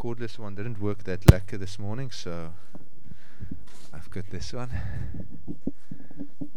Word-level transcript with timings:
cordless 0.00 0.38
one 0.38 0.54
didn't 0.54 0.80
work 0.80 1.04
that 1.04 1.20
lekker 1.26 1.58
this 1.58 1.78
morning, 1.78 2.10
so 2.10 2.54
I've 3.92 4.08
got 4.08 4.30
this 4.30 4.50
one. 4.54 4.70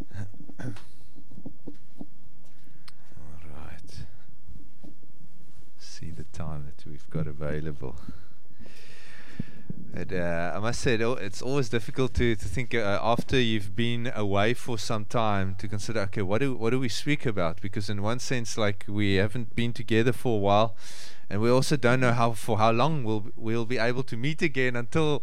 All 0.62 0.74
right. 3.54 4.06
See 5.78 6.10
the 6.10 6.24
time 6.24 6.68
that 6.68 6.90
we've 6.90 7.10
got 7.10 7.28
available. 7.28 7.98
And, 9.96 10.12
uh, 10.12 10.54
I 10.56 10.60
must 10.60 10.82
say, 10.82 10.96
it's 10.96 11.42
always 11.42 11.70
difficult 11.70 12.16
to, 12.16 12.36
to 12.36 12.46
think 12.46 12.74
uh, 12.74 13.00
after 13.02 13.40
you've 13.40 13.76
been 13.76 14.12
away 14.16 14.56
for 14.56 14.80
some 14.80 15.06
time 15.06 15.56
to 15.60 15.68
consider, 15.68 16.00
okay, 16.02 16.24
what 16.24 16.40
do 16.40 16.56
what 16.56 16.72
do 16.72 16.80
we 16.80 16.90
speak 16.90 17.28
about? 17.28 17.62
Because 17.62 17.92
in 17.92 18.02
one 18.02 18.18
sense, 18.18 18.58
like 18.58 18.86
we 18.88 19.16
haven't 19.16 19.56
been 19.56 19.72
together 19.72 20.12
for 20.12 20.38
a 20.38 20.40
while, 20.40 20.76
and 21.30 21.42
we 21.42 21.50
also 21.52 21.78
don't 21.78 22.00
know 22.00 22.12
how 22.12 22.32
for 22.32 22.58
how 22.58 22.72
long 22.72 23.04
we'll 23.04 23.28
we'll 23.36 23.68
be 23.68 23.78
able 23.78 24.02
to 24.04 24.18
meet 24.18 24.42
again 24.42 24.76
until 24.76 25.22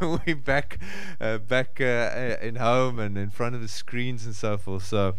we're 0.02 0.34
back 0.34 0.78
uh, 1.20 1.38
back 1.38 1.80
uh, 1.80 2.36
in 2.42 2.56
home 2.56 2.98
and 2.98 3.16
in 3.16 3.30
front 3.30 3.54
of 3.54 3.60
the 3.60 3.68
screens 3.68 4.26
and 4.26 4.34
so 4.34 4.58
forth. 4.58 4.84
So. 4.84 5.14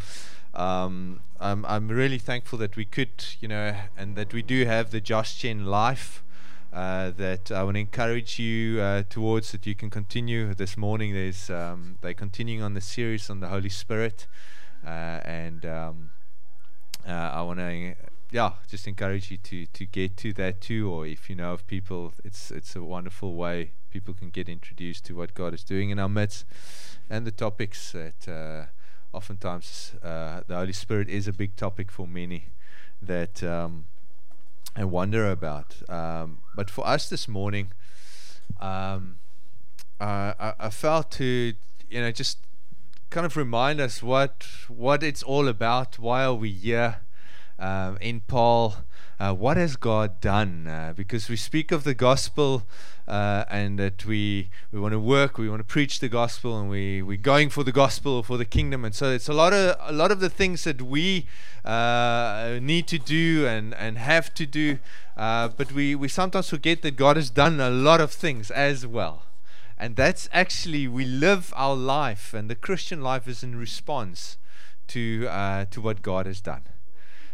Um, 0.54 1.22
I'm 1.40 1.66
I'm 1.66 1.88
really 1.88 2.18
thankful 2.18 2.60
that 2.60 2.76
we 2.76 2.84
could, 2.84 3.24
you 3.40 3.48
know, 3.48 3.74
and 3.98 4.18
that 4.18 4.34
we 4.34 4.42
do 4.42 4.66
have 4.66 4.92
the 4.92 5.00
Josh 5.00 5.40
Chen 5.40 5.66
life 5.66 6.22
uh, 6.74 7.12
that 7.12 7.52
I 7.52 7.64
want 7.64 7.76
to 7.76 7.82
encourage 7.82 8.40
you 8.40 8.80
uh, 8.80 9.04
towards 9.10 9.52
that 9.52 9.66
you 9.66 9.76
can 9.76 9.90
continue 9.90 10.54
this 10.54 10.78
morning. 10.78 11.14
There's 11.14 11.50
um, 11.50 11.98
they're 12.02 12.14
continuing 12.14 12.64
on 12.64 12.74
the 12.74 12.82
series 12.82 13.30
on 13.30 13.42
the 13.42 13.50
Holy 13.50 13.70
Spirit, 13.70 14.28
uh, 14.86 15.20
and 15.26 15.66
um, 15.66 16.12
uh, 17.08 17.12
I 17.12 17.42
want 17.42 17.60
to 17.60 17.96
yeah 18.32 18.54
just 18.70 18.88
encourage 18.88 19.30
you 19.32 19.38
to 19.38 19.66
to 19.66 19.86
get 19.86 20.16
to 20.18 20.34
that 20.34 20.62
too. 20.62 20.90
Or 20.90 21.06
if 21.06 21.30
you 21.30 21.36
know 21.36 21.54
of 21.54 21.68
people, 21.68 22.14
it's 22.24 22.52
it's 22.52 22.76
a 22.76 22.84
wonderful 22.84 23.36
way 23.36 23.72
people 23.90 24.14
can 24.14 24.30
get 24.30 24.48
introduced 24.48 25.04
to 25.06 25.16
what 25.16 25.34
God 25.34 25.54
is 25.54 25.66
doing 25.66 25.90
in 25.90 26.00
our 26.00 26.10
midst 26.10 26.46
and 27.10 27.28
the 27.28 27.32
topics 27.32 27.92
that. 27.92 28.28
Uh, 28.28 28.66
oftentimes, 29.14 29.92
the 30.02 30.46
Holy 30.48 30.72
Spirit 30.72 31.10
is 31.10 31.28
a 31.28 31.34
big 31.34 31.58
topic 31.58 31.92
for 31.92 32.08
many 32.08 32.46
that 33.02 33.44
um, 33.44 33.84
and 34.76 34.92
wonder 34.92 35.30
about. 35.30 35.76
Um, 35.90 36.40
but 36.56 36.70
for 36.70 36.86
us 36.88 37.10
this 37.10 37.28
morning, 37.28 37.72
um, 38.60 39.20
uh, 40.00 40.34
I, 40.40 40.54
I 40.60 40.70
felt 40.70 41.12
to 41.12 41.54
you 41.90 42.02
know 42.02 42.12
just 42.12 42.40
kind 43.10 43.26
of 43.26 43.36
remind 43.36 43.82
us 43.82 44.02
what 44.02 44.46
what 44.68 45.04
it's 45.04 45.24
all 45.24 45.48
about. 45.48 46.00
Why 46.00 46.24
are 46.24 46.34
we 46.34 46.52
here 46.52 47.02
um, 47.62 47.98
in 48.02 48.22
Paarl? 48.22 48.84
Uh, 49.20 49.34
what 49.34 49.56
has 49.56 49.76
God 49.76 50.20
done? 50.20 50.66
Uh, 50.68 50.94
because 50.96 51.30
we 51.30 51.36
speak 51.36 51.72
of 51.72 51.84
the 51.84 51.94
gospel 51.94 52.64
uh, 53.08 53.46
and 53.52 53.78
that 53.78 54.04
we 54.04 54.50
we 54.72 54.80
want 54.80 54.94
to 54.94 55.00
work, 55.00 55.38
we 55.38 55.48
want 55.48 55.60
to 55.60 55.64
preach 55.64 56.00
the 56.00 56.10
gospel, 56.10 56.60
and 56.60 56.70
we 56.70 57.04
we're 57.04 57.18
going 57.18 57.50
for 57.50 57.64
the 57.64 57.72
gospel 57.72 58.24
for 58.24 58.38
the 58.38 58.46
kingdom. 58.46 58.84
And 58.84 58.96
so 58.96 59.12
it's 59.12 59.30
a 59.30 59.34
lot 59.34 59.54
of 59.54 59.76
a 59.80 59.92
lot 59.92 60.12
of 60.12 60.22
the 60.22 60.30
things 60.30 60.64
that 60.64 60.82
we 60.82 61.28
uh, 61.64 62.58
need 62.60 62.88
to 62.88 62.98
do 62.98 63.46
and 63.46 63.76
and 63.76 64.00
have 64.00 64.34
to 64.34 64.48
do. 64.48 64.80
Uh, 65.16 65.50
but 65.50 65.72
we 65.72 65.94
we 65.94 66.08
sometimes 66.08 66.50
forget 66.50 66.82
that 66.82 66.96
God 66.96 67.16
has 67.16 67.30
done 67.30 67.60
a 67.60 67.70
lot 67.70 68.02
of 68.02 68.12
things 68.12 68.50
as 68.50 68.88
well. 68.88 69.24
And 69.78 69.96
that's 69.96 70.30
actually 70.32 70.88
we 70.88 71.06
live 71.06 71.54
our 71.56 71.76
life, 71.76 72.34
and 72.34 72.50
the 72.50 72.56
Christian 72.56 73.02
life 73.02 73.28
is 73.28 73.44
in 73.44 73.56
response 73.56 74.38
to 74.88 75.28
uh, 75.30 75.66
to 75.66 75.80
what 75.80 76.02
God 76.02 76.26
has 76.26 76.42
done. 76.42 76.64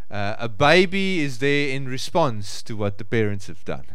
Uh, 0.10 0.36
a 0.40 0.48
baby 0.48 1.20
is 1.20 1.40
there 1.40 1.70
in 1.70 1.88
response 1.88 2.62
to 2.64 2.78
what 2.78 2.98
the 2.98 3.04
parents 3.06 3.48
have 3.48 3.64
done. 3.66 3.86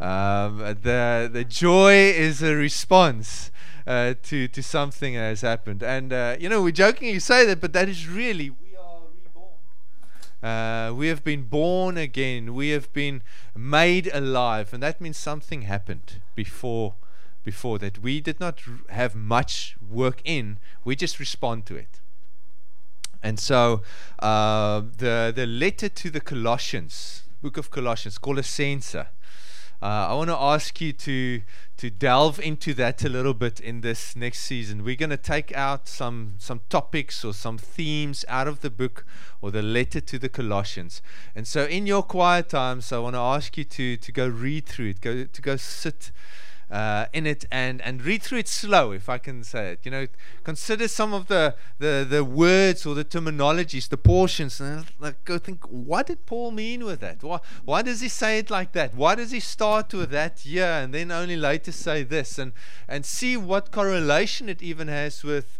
Um, 0.00 0.58
the 0.58 1.30
the 1.32 1.44
joy 1.44 1.92
is 1.94 2.42
a 2.42 2.56
response 2.56 3.50
uh, 3.86 4.14
to 4.24 4.48
to 4.48 4.62
something 4.62 5.14
that 5.14 5.20
has 5.20 5.42
happened, 5.42 5.82
and 5.82 6.12
uh, 6.12 6.36
you 6.40 6.48
know 6.48 6.62
we 6.62 6.72
jokingly 6.72 7.20
say 7.20 7.46
that, 7.46 7.60
but 7.60 7.72
that 7.74 7.88
is 7.88 8.08
really 8.08 8.50
we 8.50 8.76
are 8.76 9.02
reborn. 9.24 9.54
Uh, 10.42 10.92
we 10.92 11.06
have 11.08 11.22
been 11.22 11.44
born 11.44 11.96
again. 11.96 12.54
We 12.54 12.70
have 12.70 12.92
been 12.92 13.22
made 13.54 14.10
alive, 14.12 14.72
and 14.74 14.82
that 14.82 15.00
means 15.00 15.18
something 15.18 15.62
happened 15.62 16.20
before 16.34 16.94
before 17.44 17.78
that. 17.78 18.02
We 18.02 18.20
did 18.20 18.40
not 18.40 18.60
have 18.88 19.14
much 19.14 19.76
work 19.88 20.20
in. 20.24 20.58
We 20.84 20.96
just 20.96 21.20
respond 21.20 21.66
to 21.66 21.76
it. 21.76 22.00
And 23.22 23.38
so 23.38 23.82
uh, 24.18 24.82
the 24.98 25.32
the 25.34 25.46
letter 25.46 25.88
to 25.88 26.10
the 26.10 26.20
Colossians, 26.20 27.22
book 27.42 27.56
of 27.56 27.70
Colossians, 27.70 28.18
Colossense 28.18 29.06
uh, 29.82 30.06
I 30.10 30.14
want 30.14 30.30
to 30.30 30.36
ask 30.36 30.80
you 30.80 30.92
to 30.92 31.42
to 31.78 31.90
delve 31.90 32.38
into 32.38 32.72
that 32.74 33.04
a 33.04 33.08
little 33.08 33.34
bit 33.34 33.58
in 33.58 33.80
this 33.80 34.14
next 34.14 34.42
season. 34.42 34.84
We're 34.84 34.94
going 34.94 35.10
to 35.10 35.16
take 35.16 35.52
out 35.56 35.88
some 35.88 36.34
some 36.38 36.60
topics 36.68 37.24
or 37.24 37.34
some 37.34 37.58
themes 37.58 38.24
out 38.28 38.46
of 38.46 38.60
the 38.60 38.70
book 38.70 39.04
or 39.40 39.50
the 39.50 39.60
letter 39.60 40.00
to 40.00 40.20
the 40.20 40.28
Colossians. 40.28 41.02
And 41.34 41.48
so, 41.48 41.64
in 41.64 41.88
your 41.88 42.04
quiet 42.04 42.50
times, 42.50 42.92
I 42.92 42.98
want 42.98 43.16
to 43.16 43.20
ask 43.20 43.58
you 43.58 43.64
to 43.64 43.96
to 43.96 44.12
go 44.12 44.28
read 44.28 44.66
through 44.66 44.90
it, 44.90 45.00
go 45.00 45.24
to 45.24 45.42
go 45.42 45.56
sit 45.56 46.12
uh, 46.72 47.04
in 47.12 47.26
it 47.26 47.44
and, 47.52 47.82
and 47.82 48.02
read 48.02 48.22
through 48.22 48.38
it 48.38 48.48
slow, 48.48 48.92
if 48.92 49.08
I 49.10 49.18
can 49.18 49.44
say 49.44 49.72
it. 49.72 49.80
You 49.84 49.90
know, 49.90 50.06
consider 50.42 50.88
some 50.88 51.12
of 51.12 51.26
the, 51.28 51.54
the, 51.78 52.06
the 52.08 52.24
words 52.24 52.86
or 52.86 52.94
the 52.94 53.04
terminologies, 53.04 53.90
the 53.90 53.98
portions, 53.98 54.58
and 54.58 54.86
like 54.98 55.22
go 55.26 55.36
think, 55.36 55.64
what 55.66 56.06
did 56.06 56.24
Paul 56.24 56.50
mean 56.50 56.84
with 56.84 57.00
that? 57.00 57.22
Why, 57.22 57.40
why 57.66 57.82
does 57.82 58.00
he 58.00 58.08
say 58.08 58.38
it 58.38 58.50
like 58.50 58.72
that? 58.72 58.94
Why 58.94 59.14
does 59.14 59.32
he 59.32 59.40
start 59.40 59.92
with 59.92 60.10
that 60.10 60.40
here 60.40 60.64
and 60.64 60.94
then 60.94 61.12
only 61.12 61.36
later 61.36 61.72
say 61.72 62.02
this? 62.02 62.38
And, 62.38 62.52
and 62.88 63.04
see 63.04 63.36
what 63.36 63.70
correlation 63.70 64.48
it 64.48 64.62
even 64.62 64.88
has 64.88 65.22
with 65.22 65.58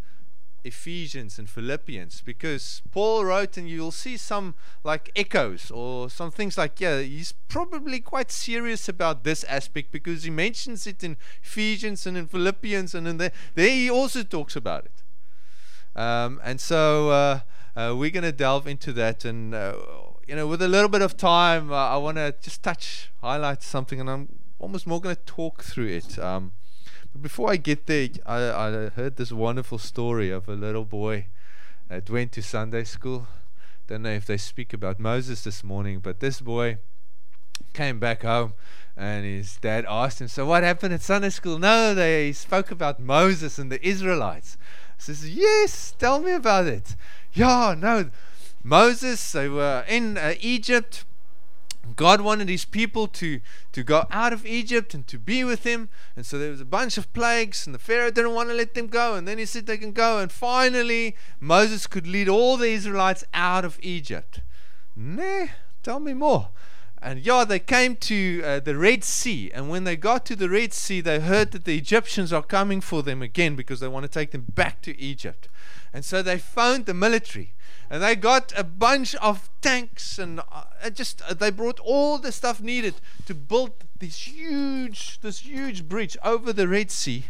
Ephesians 0.64 1.38
and 1.38 1.48
Philippians 1.48 2.20
because 2.20 2.82
Paul 2.90 3.24
wrote, 3.24 3.56
and 3.56 3.68
you'll 3.68 3.90
see 3.90 4.16
some 4.16 4.54
like 4.84 5.10
echoes 5.16 5.70
or 5.70 6.08
some 6.08 6.30
things 6.30 6.56
like, 6.56 6.80
yeah, 6.80 7.00
he's 7.00 7.32
probably 7.48 8.00
quite 8.00 8.30
serious 8.30 8.88
about 8.88 9.24
this 9.24 9.44
aspect 9.44 9.92
because 9.92 10.24
he 10.24 10.30
mentions 10.30 10.86
it 10.86 11.02
in 11.02 11.16
Ephesians 11.42 12.06
and 12.06 12.16
in 12.16 12.26
Philippians, 12.26 12.94
and 12.94 13.08
in 13.08 13.16
there, 13.16 13.32
there 13.54 13.70
he 13.70 13.90
also 13.90 14.22
talks 14.22 14.56
about 14.56 14.84
it. 14.84 15.02
Um, 15.98 16.40
and 16.42 16.60
so 16.60 17.10
uh, 17.10 17.40
uh, 17.76 17.94
we're 17.96 18.10
going 18.10 18.22
to 18.22 18.32
delve 18.32 18.66
into 18.66 18.92
that, 18.94 19.24
and 19.24 19.54
uh, 19.54 19.74
you 20.26 20.36
know, 20.36 20.46
with 20.46 20.62
a 20.62 20.68
little 20.68 20.88
bit 20.88 21.02
of 21.02 21.16
time, 21.16 21.72
uh, 21.72 21.76
I 21.76 21.96
want 21.96 22.16
to 22.16 22.34
just 22.40 22.62
touch, 22.62 23.10
highlight 23.20 23.62
something, 23.62 24.00
and 24.00 24.08
I'm 24.08 24.28
almost 24.58 24.86
more 24.86 25.00
going 25.00 25.16
to 25.16 25.22
talk 25.22 25.62
through 25.62 25.88
it. 25.88 26.18
Um, 26.18 26.52
but 27.12 27.22
before 27.22 27.50
I 27.50 27.56
get 27.56 27.86
there, 27.86 28.08
I, 28.24 28.36
I 28.36 28.70
heard 28.90 29.16
this 29.16 29.32
wonderful 29.32 29.78
story 29.78 30.30
of 30.30 30.48
a 30.48 30.54
little 30.54 30.84
boy 30.84 31.26
that 31.88 32.08
went 32.08 32.32
to 32.32 32.42
Sunday 32.42 32.84
school. 32.84 33.26
Don't 33.86 34.02
know 34.02 34.10
if 34.10 34.26
they 34.26 34.38
speak 34.38 34.72
about 34.72 34.98
Moses 34.98 35.44
this 35.44 35.62
morning, 35.62 36.00
but 36.00 36.20
this 36.20 36.40
boy 36.40 36.78
came 37.74 37.98
back 37.98 38.22
home 38.22 38.54
and 38.96 39.24
his 39.24 39.56
dad 39.56 39.84
asked 39.88 40.20
him, 40.20 40.28
So 40.28 40.46
what 40.46 40.62
happened 40.62 40.94
at 40.94 41.02
Sunday 41.02 41.30
school? 41.30 41.58
No, 41.58 41.94
they 41.94 42.32
spoke 42.32 42.70
about 42.70 43.00
Moses 43.00 43.58
and 43.58 43.70
the 43.70 43.86
Israelites. 43.86 44.56
He 44.96 45.02
says, 45.02 45.28
Yes, 45.28 45.94
tell 45.98 46.20
me 46.20 46.32
about 46.32 46.66
it. 46.66 46.96
Yeah, 47.32 47.74
no. 47.78 48.10
Moses, 48.62 49.32
they 49.32 49.48
were 49.48 49.84
in 49.88 50.16
uh, 50.16 50.34
Egypt 50.40 51.04
God 51.96 52.20
wanted 52.20 52.48
his 52.48 52.64
people 52.64 53.06
to, 53.08 53.40
to 53.72 53.82
go 53.82 54.06
out 54.10 54.32
of 54.32 54.46
Egypt 54.46 54.94
and 54.94 55.06
to 55.08 55.18
be 55.18 55.44
with 55.44 55.64
him. 55.64 55.88
And 56.16 56.24
so 56.24 56.38
there 56.38 56.50
was 56.50 56.60
a 56.60 56.64
bunch 56.64 56.96
of 56.96 57.12
plagues, 57.12 57.66
and 57.66 57.74
the 57.74 57.78
Pharaoh 57.78 58.10
didn't 58.10 58.34
want 58.34 58.48
to 58.50 58.54
let 58.54 58.74
them 58.74 58.86
go. 58.86 59.14
And 59.14 59.26
then 59.26 59.38
he 59.38 59.44
said 59.44 59.66
they 59.66 59.78
can 59.78 59.92
go. 59.92 60.18
And 60.18 60.30
finally, 60.30 61.16
Moses 61.40 61.86
could 61.86 62.06
lead 62.06 62.28
all 62.28 62.56
the 62.56 62.70
Israelites 62.70 63.24
out 63.34 63.64
of 63.64 63.78
Egypt. 63.82 64.40
Nah, 64.94 65.46
tell 65.82 66.00
me 66.00 66.14
more. 66.14 66.50
And 67.02 67.18
yeah, 67.18 67.44
they 67.44 67.58
came 67.58 67.96
to 67.96 68.42
uh, 68.44 68.60
the 68.60 68.76
Red 68.76 69.02
Sea. 69.02 69.50
And 69.52 69.68
when 69.68 69.82
they 69.82 69.96
got 69.96 70.24
to 70.26 70.36
the 70.36 70.48
Red 70.48 70.72
Sea, 70.72 71.00
they 71.00 71.18
heard 71.18 71.50
that 71.50 71.64
the 71.64 71.76
Egyptians 71.76 72.32
are 72.32 72.44
coming 72.44 72.80
for 72.80 73.02
them 73.02 73.22
again 73.22 73.56
because 73.56 73.80
they 73.80 73.88
want 73.88 74.04
to 74.04 74.08
take 74.08 74.30
them 74.30 74.46
back 74.54 74.82
to 74.82 74.98
Egypt. 75.00 75.48
And 75.92 76.04
so 76.04 76.22
they 76.22 76.38
phoned 76.38 76.86
the 76.86 76.94
military 76.94 77.54
and 77.92 78.02
they 78.02 78.16
got 78.16 78.54
a 78.56 78.64
bunch 78.64 79.14
of 79.16 79.50
tanks 79.60 80.18
and 80.18 80.40
uh, 80.50 80.90
just 80.90 81.20
uh, 81.28 81.34
they 81.34 81.50
brought 81.50 81.78
all 81.80 82.16
the 82.16 82.32
stuff 82.32 82.58
needed 82.58 82.94
to 83.26 83.34
build 83.34 83.72
this 83.98 84.26
huge 84.26 85.20
this 85.20 85.40
huge 85.40 85.86
bridge 85.88 86.16
over 86.24 86.54
the 86.54 86.66
Red 86.66 86.90
Sea. 86.90 87.26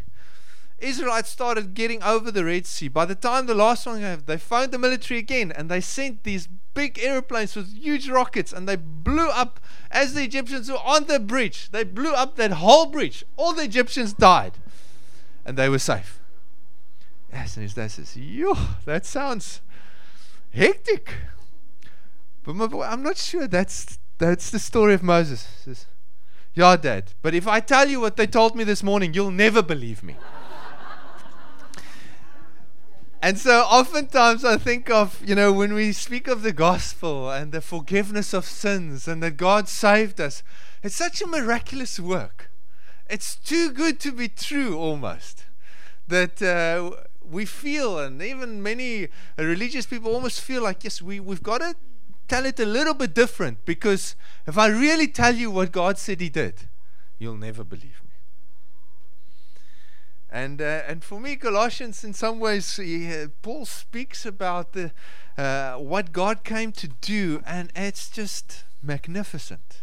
Israelites 0.78 1.30
started 1.30 1.74
getting 1.74 2.00
over 2.04 2.30
the 2.30 2.44
Red 2.44 2.66
Sea. 2.66 2.86
By 2.86 3.06
the 3.06 3.16
time 3.16 3.46
the 3.46 3.56
last 3.56 3.86
one 3.86 4.00
came, 4.00 4.22
they 4.24 4.38
found 4.38 4.70
the 4.70 4.78
military 4.78 5.18
again 5.18 5.50
and 5.50 5.68
they 5.68 5.80
sent 5.80 6.22
these 6.22 6.48
big 6.74 6.98
airplanes 7.00 7.56
with 7.56 7.76
huge 7.76 8.08
rockets 8.08 8.52
and 8.52 8.68
they 8.68 8.76
blew 8.76 9.30
up 9.30 9.58
as 9.90 10.14
the 10.14 10.22
Egyptians 10.22 10.70
were 10.70 10.78
on 10.78 11.06
the 11.06 11.18
bridge. 11.18 11.70
They 11.70 11.82
blew 11.82 12.12
up 12.12 12.36
that 12.36 12.52
whole 12.52 12.86
bridge. 12.86 13.24
All 13.36 13.52
the 13.52 13.64
Egyptians 13.64 14.12
died 14.12 14.58
and 15.44 15.56
they 15.56 15.68
were 15.68 15.80
safe. 15.80 16.21
His 17.32 17.74
dad 17.74 17.90
says, 17.90 18.16
Yo, 18.16 18.54
that 18.84 19.06
sounds 19.06 19.60
hectic. 20.52 21.14
But 22.44 22.54
my 22.54 22.66
I'm 22.86 23.02
not 23.02 23.16
sure 23.16 23.46
that's 23.46 23.98
that's 24.18 24.50
the 24.50 24.58
story 24.58 24.94
of 24.94 25.02
Moses. 25.02 25.46
Says, 25.64 25.86
Yeah, 26.54 26.76
Dad. 26.76 27.12
But 27.22 27.34
if 27.34 27.46
I 27.46 27.60
tell 27.60 27.88
you 27.88 28.00
what 28.00 28.16
they 28.16 28.26
told 28.26 28.54
me 28.54 28.64
this 28.64 28.82
morning, 28.82 29.14
you'll 29.14 29.30
never 29.30 29.62
believe 29.62 30.02
me. 30.02 30.16
and 33.22 33.38
so 33.38 33.62
oftentimes 33.62 34.44
I 34.44 34.56
think 34.56 34.90
of, 34.90 35.22
you 35.24 35.34
know, 35.34 35.52
when 35.52 35.72
we 35.72 35.92
speak 35.92 36.28
of 36.28 36.42
the 36.42 36.52
gospel 36.52 37.30
and 37.30 37.52
the 37.52 37.60
forgiveness 37.60 38.32
of 38.32 38.44
sins 38.44 39.08
and 39.08 39.22
that 39.22 39.36
God 39.36 39.68
saved 39.68 40.20
us, 40.20 40.42
it's 40.82 40.96
such 40.96 41.22
a 41.22 41.26
miraculous 41.26 41.98
work. 41.98 42.50
It's 43.08 43.36
too 43.36 43.70
good 43.70 44.00
to 44.00 44.12
be 44.12 44.28
true 44.28 44.76
almost. 44.76 45.44
That 46.08 46.42
uh, 46.42 47.04
we 47.32 47.46
feel, 47.46 47.98
and 47.98 48.22
even 48.22 48.62
many 48.62 49.08
religious 49.36 49.86
people 49.86 50.12
almost 50.12 50.40
feel 50.40 50.62
like, 50.62 50.84
yes, 50.84 51.00
we, 51.00 51.18
we've 51.18 51.42
got 51.42 51.58
to 51.58 51.74
tell 52.28 52.46
it 52.46 52.60
a 52.60 52.66
little 52.66 52.94
bit 52.94 53.14
different 53.14 53.64
because 53.64 54.14
if 54.46 54.56
I 54.56 54.68
really 54.68 55.08
tell 55.08 55.34
you 55.34 55.50
what 55.50 55.72
God 55.72 55.98
said 55.98 56.20
He 56.20 56.28
did, 56.28 56.68
you'll 57.18 57.36
never 57.36 57.64
believe 57.64 58.00
me. 58.04 58.12
And 60.30 60.62
uh, 60.62 60.82
and 60.88 61.04
for 61.04 61.20
me, 61.20 61.36
Colossians, 61.36 62.04
in 62.04 62.14
some 62.14 62.40
ways, 62.40 62.76
he, 62.76 63.12
uh, 63.12 63.26
Paul 63.42 63.66
speaks 63.66 64.24
about 64.24 64.72
the 64.72 64.90
uh, 65.36 65.74
what 65.74 66.12
God 66.12 66.42
came 66.42 66.72
to 66.72 66.88
do, 66.88 67.42
and 67.44 67.70
it's 67.76 68.08
just 68.08 68.64
magnificent. 68.82 69.82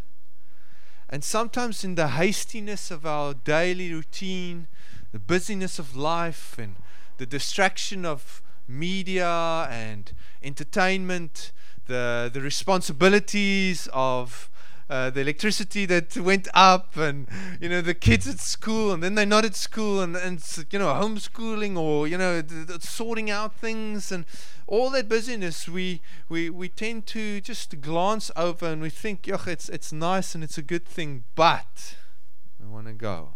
And 1.08 1.24
sometimes, 1.24 1.84
in 1.84 1.94
the 1.94 2.10
hastiness 2.10 2.90
of 2.90 3.06
our 3.06 3.36
daily 3.36 3.94
routine, 3.94 4.68
the 5.12 5.20
busyness 5.20 5.78
of 5.78 5.96
life, 5.96 6.58
and 6.58 6.76
the 7.20 7.26
distraction 7.26 8.06
of 8.06 8.42
media 8.68 9.68
and 9.70 10.14
entertainment, 10.42 11.52
the 11.86 12.30
the 12.34 12.42
responsibilities 12.42 13.88
of 13.94 14.50
uh, 14.90 15.10
the 15.12 15.22
electricity 15.22 15.86
that 15.86 16.16
went 16.18 16.48
up, 16.54 16.96
and 16.98 17.28
you 17.60 17.70
know 17.70 17.82
the 17.82 17.94
kids 17.94 18.28
at 18.28 18.40
school, 18.40 18.92
and 18.92 19.04
then 19.04 19.16
they're 19.16 19.26
not 19.26 19.46
at 19.46 19.56
school, 19.56 20.02
and 20.02 20.16
and 20.16 20.42
you 20.72 20.80
know 20.80 20.94
homeschooling 20.94 21.78
or 21.78 22.08
you 22.08 22.18
know 22.18 22.42
th- 22.42 22.68
th- 22.68 22.82
sorting 22.82 23.30
out 23.30 23.54
things 23.54 24.12
and 24.12 24.26
all 24.66 24.90
that 24.92 25.10
busyness. 25.10 25.68
We 25.68 26.02
we 26.30 26.50
we 26.50 26.70
tend 26.70 27.06
to 27.08 27.42
just 27.42 27.82
glance 27.82 28.32
over 28.36 28.66
and 28.66 28.82
we 28.82 28.90
think, 28.90 29.28
yeah, 29.28 29.44
it's 29.46 29.68
it's 29.68 29.92
nice 29.92 30.34
and 30.36 30.44
it's 30.44 30.58
a 30.58 30.64
good 30.64 30.86
thing, 30.86 31.26
but 31.36 31.98
I 32.64 32.68
want 32.68 32.88
to 32.88 32.94
go. 32.94 33.34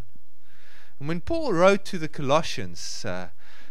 And 0.99 1.09
when 1.09 1.19
Paul 1.19 1.51
wrote 1.51 1.83
to 1.85 1.97
the 1.97 2.07
Colossians. 2.07 3.03
Uh, 3.03 3.29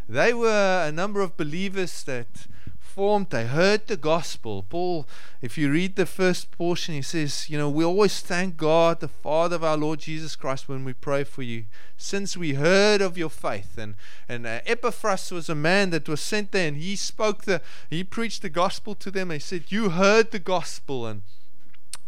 they 0.09 0.35
were 0.35 0.85
a 0.87 0.93
number 0.93 1.21
of 1.21 1.37
believers 1.37 2.03
that 2.05 2.47
formed, 2.93 3.31
they 3.31 3.47
heard 3.47 3.87
the 3.87 3.97
gospel. 3.97 4.65
Paul, 4.69 5.09
if 5.41 5.57
you 5.57 5.71
read 5.73 5.97
the 5.97 6.05
first 6.05 6.51
portion, 6.51 6.95
he 6.95 7.03
says, 7.03 7.49
You 7.49 7.57
know, 7.57 7.71
we 7.71 7.85
always 7.85 8.21
thank 8.21 8.57
God, 8.59 9.01
the 9.01 9.09
Father 9.09 9.57
of 9.57 9.65
our 9.65 9.79
Lord 9.79 10.01
Jesus 10.01 10.37
Christ, 10.37 10.69
when 10.69 10.85
we 10.85 10.93
pray 10.93 11.25
for 11.25 11.43
you, 11.43 11.65
since 11.97 12.37
we 12.37 12.55
heard 12.55 13.01
of 13.01 13.17
your 13.17 13.31
faith. 13.31 13.79
And, 13.79 13.95
and 14.29 14.47
uh, 14.47 14.61
Epaphras 14.67 15.31
was 15.31 15.49
a 15.49 15.55
man 15.55 15.91
that 15.91 16.09
was 16.09 16.21
sent 16.21 16.53
there, 16.53 16.69
and 16.69 16.77
he 16.77 16.95
spoke 16.97 17.45
the, 17.45 17.63
he 17.89 18.05
preached 18.05 18.43
the 18.43 18.51
gospel 18.51 18.95
to 18.97 19.11
them. 19.11 19.31
He 19.31 19.39
said, 19.39 19.65
You 19.69 19.91
heard 19.91 20.31
the 20.31 20.39
gospel, 20.39 21.07
and 21.07 21.23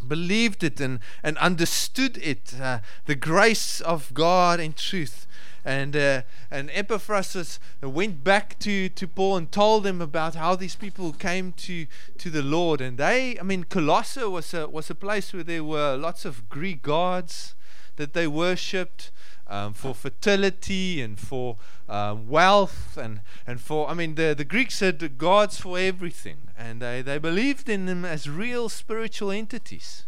believed 0.07 0.63
it 0.63 0.81
and, 0.81 1.01
and 1.23 1.39
understood 1.39 2.19
it, 2.19 2.55
uh, 2.61 2.81
the 3.07 3.15
grace 3.15 3.81
of 3.81 4.13
God 4.13 4.61
in 4.61 4.75
truth 4.75 5.27
and 5.65 5.97
uh, 5.97 6.23
and 6.51 6.71
Epaphras 6.73 7.59
went 7.83 8.23
back 8.23 8.59
to, 8.61 8.89
to 8.91 9.09
Paul 9.09 9.37
and 9.39 9.51
told 9.51 9.87
him 9.87 10.03
about 10.03 10.35
how 10.35 10.55
these 10.55 10.77
people 10.77 11.13
came 11.13 11.53
to 11.53 11.87
to 12.19 12.31
the 12.31 12.43
Lord. 12.43 12.81
And 12.81 12.99
they, 12.99 13.39
I 13.39 13.43
mean, 13.43 13.65
Colossae 13.65 14.25
was 14.25 14.53
a 14.53 14.69
was 14.69 14.91
a 14.91 14.95
place 14.95 15.33
where 15.33 15.43
there 15.43 15.65
were 15.65 15.97
lots 15.97 16.25
of 16.25 16.49
Greek 16.49 16.83
gods 16.83 17.55
that 17.97 18.13
they 18.13 18.27
worshipped. 18.27 19.11
Um, 19.47 19.75
for 19.75 19.95
fertility 19.95 21.03
and 21.03 21.21
for 21.21 21.59
um, 21.87 22.29
wealth 22.29 22.97
and, 22.97 23.21
and 23.47 23.61
for 23.61 23.91
I 23.91 23.93
mean 23.93 24.15
the, 24.15 24.35
the 24.35 24.43
Greeks 24.43 24.81
had 24.81 25.19
gods 25.19 25.61
for 25.61 25.79
everything 25.79 26.49
and 26.57 26.81
they, 26.81 27.03
they 27.03 27.19
believed 27.19 27.69
in 27.69 27.85
them 27.85 28.07
as 28.07 28.27
real 28.27 28.71
spiritual 28.71 29.31
entities 29.31 30.07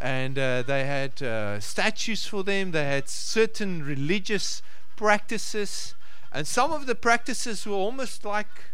and 0.00 0.36
uh, 0.36 0.62
they 0.62 0.84
had 0.84 1.22
uh, 1.22 1.60
statues 1.60 2.26
for 2.26 2.42
them 2.42 2.72
they 2.72 2.84
had 2.84 3.08
certain 3.08 3.84
religious 3.84 4.62
practices, 4.96 5.94
and 6.32 6.46
some 6.46 6.72
of 6.72 6.86
the 6.86 6.94
practices 6.94 7.66
were 7.66 7.74
almost 7.74 8.24
like, 8.24 8.72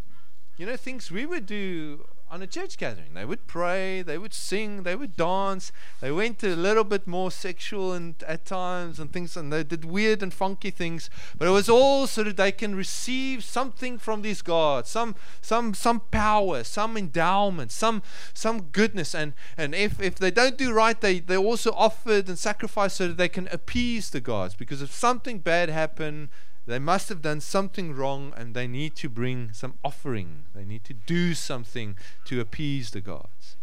you 0.56 0.66
know, 0.66 0.76
things 0.76 1.10
we 1.10 1.26
would 1.26 1.46
do 1.46 2.06
on 2.30 2.42
a 2.42 2.46
church 2.46 2.76
gathering. 2.76 3.14
They 3.14 3.24
would 3.24 3.46
pray, 3.46 4.02
they 4.02 4.18
would 4.18 4.34
sing, 4.34 4.82
they 4.82 4.96
would 4.96 5.16
dance. 5.16 5.72
They 6.00 6.12
went 6.12 6.42
a 6.42 6.54
little 6.54 6.84
bit 6.84 7.06
more 7.06 7.30
sexual 7.30 7.92
and 7.92 8.22
at 8.26 8.44
times 8.44 8.98
and 8.98 9.12
things, 9.12 9.36
and 9.36 9.52
they 9.52 9.64
did 9.64 9.84
weird 9.84 10.22
and 10.22 10.32
funky 10.32 10.70
things. 10.70 11.10
But 11.36 11.48
it 11.48 11.52
was 11.52 11.68
all 11.68 12.06
so 12.06 12.22
that 12.24 12.36
they 12.36 12.52
can 12.52 12.74
receive 12.74 13.44
something 13.44 13.98
from 13.98 14.22
these 14.22 14.42
gods, 14.42 14.90
some 14.90 15.14
some 15.40 15.74
some 15.74 16.00
power, 16.10 16.64
some 16.64 16.96
endowment, 16.96 17.72
some 17.72 18.02
some 18.34 18.62
goodness. 18.72 19.14
And 19.14 19.32
and 19.56 19.74
if 19.74 20.00
if 20.00 20.16
they 20.16 20.30
don't 20.30 20.58
do 20.58 20.72
right, 20.72 21.00
they 21.00 21.20
they 21.20 21.36
also 21.36 21.72
offered 21.72 22.28
and 22.28 22.38
sacrificed 22.38 22.96
so 22.96 23.08
that 23.08 23.16
they 23.16 23.28
can 23.28 23.48
appease 23.50 24.10
the 24.10 24.20
gods. 24.20 24.54
Because 24.54 24.82
if 24.82 24.92
something 24.92 25.38
bad 25.38 25.68
happened, 25.68 26.28
they 26.68 26.78
must 26.78 27.08
have 27.08 27.22
done 27.22 27.40
something 27.40 27.94
wrong 27.94 28.34
and 28.36 28.54
they 28.54 28.68
need 28.68 28.94
to 28.96 29.08
bring 29.08 29.52
some 29.54 29.74
offering. 29.82 30.44
They 30.54 30.66
need 30.66 30.84
to 30.84 30.92
do 30.92 31.32
something 31.32 31.96
to 32.26 32.40
appease 32.40 32.90
the 32.90 33.00
gods. 33.00 33.56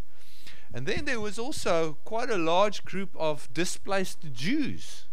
And 0.74 0.88
then 0.88 1.06
there 1.06 1.20
was 1.20 1.38
also 1.38 2.00
quite 2.04 2.32
a 2.32 2.38
large 2.38 2.84
group 2.84 3.12
of 3.16 3.48
displaced 3.54 4.34
Jews 4.34 5.06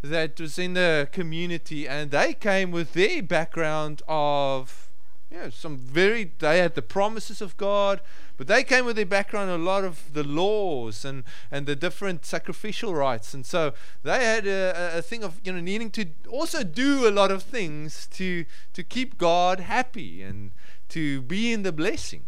that 0.00 0.40
was 0.40 0.58
in 0.58 0.72
the 0.72 1.06
community, 1.12 1.86
and 1.86 2.10
they 2.10 2.32
came 2.32 2.70
with 2.70 2.94
their 2.94 3.22
background 3.22 4.00
of 4.08 4.87
know, 5.36 5.50
some 5.50 5.76
very, 5.76 6.32
they 6.38 6.58
had 6.58 6.74
the 6.74 6.82
promises 6.82 7.42
of 7.42 7.56
God, 7.58 8.00
but 8.38 8.46
they 8.46 8.64
came 8.64 8.86
with 8.86 8.96
their 8.96 9.04
background 9.04 9.50
a 9.50 9.58
lot 9.58 9.84
of 9.84 10.14
the 10.14 10.24
laws 10.24 11.04
and, 11.04 11.22
and 11.50 11.66
the 11.66 11.76
different 11.76 12.24
sacrificial 12.24 12.94
rites. 12.94 13.34
And 13.34 13.44
so 13.44 13.74
they 14.02 14.24
had 14.24 14.46
a, 14.46 14.98
a 14.98 15.02
thing 15.02 15.22
of 15.22 15.40
you 15.44 15.52
know 15.52 15.60
needing 15.60 15.90
to 15.90 16.06
also 16.30 16.62
do 16.62 17.06
a 17.06 17.10
lot 17.10 17.30
of 17.30 17.42
things 17.42 18.06
to, 18.12 18.46
to 18.72 18.82
keep 18.82 19.18
God 19.18 19.60
happy 19.60 20.22
and 20.22 20.52
to 20.90 21.20
be 21.22 21.52
in 21.52 21.62
the 21.62 21.72
blessing. 21.72 22.24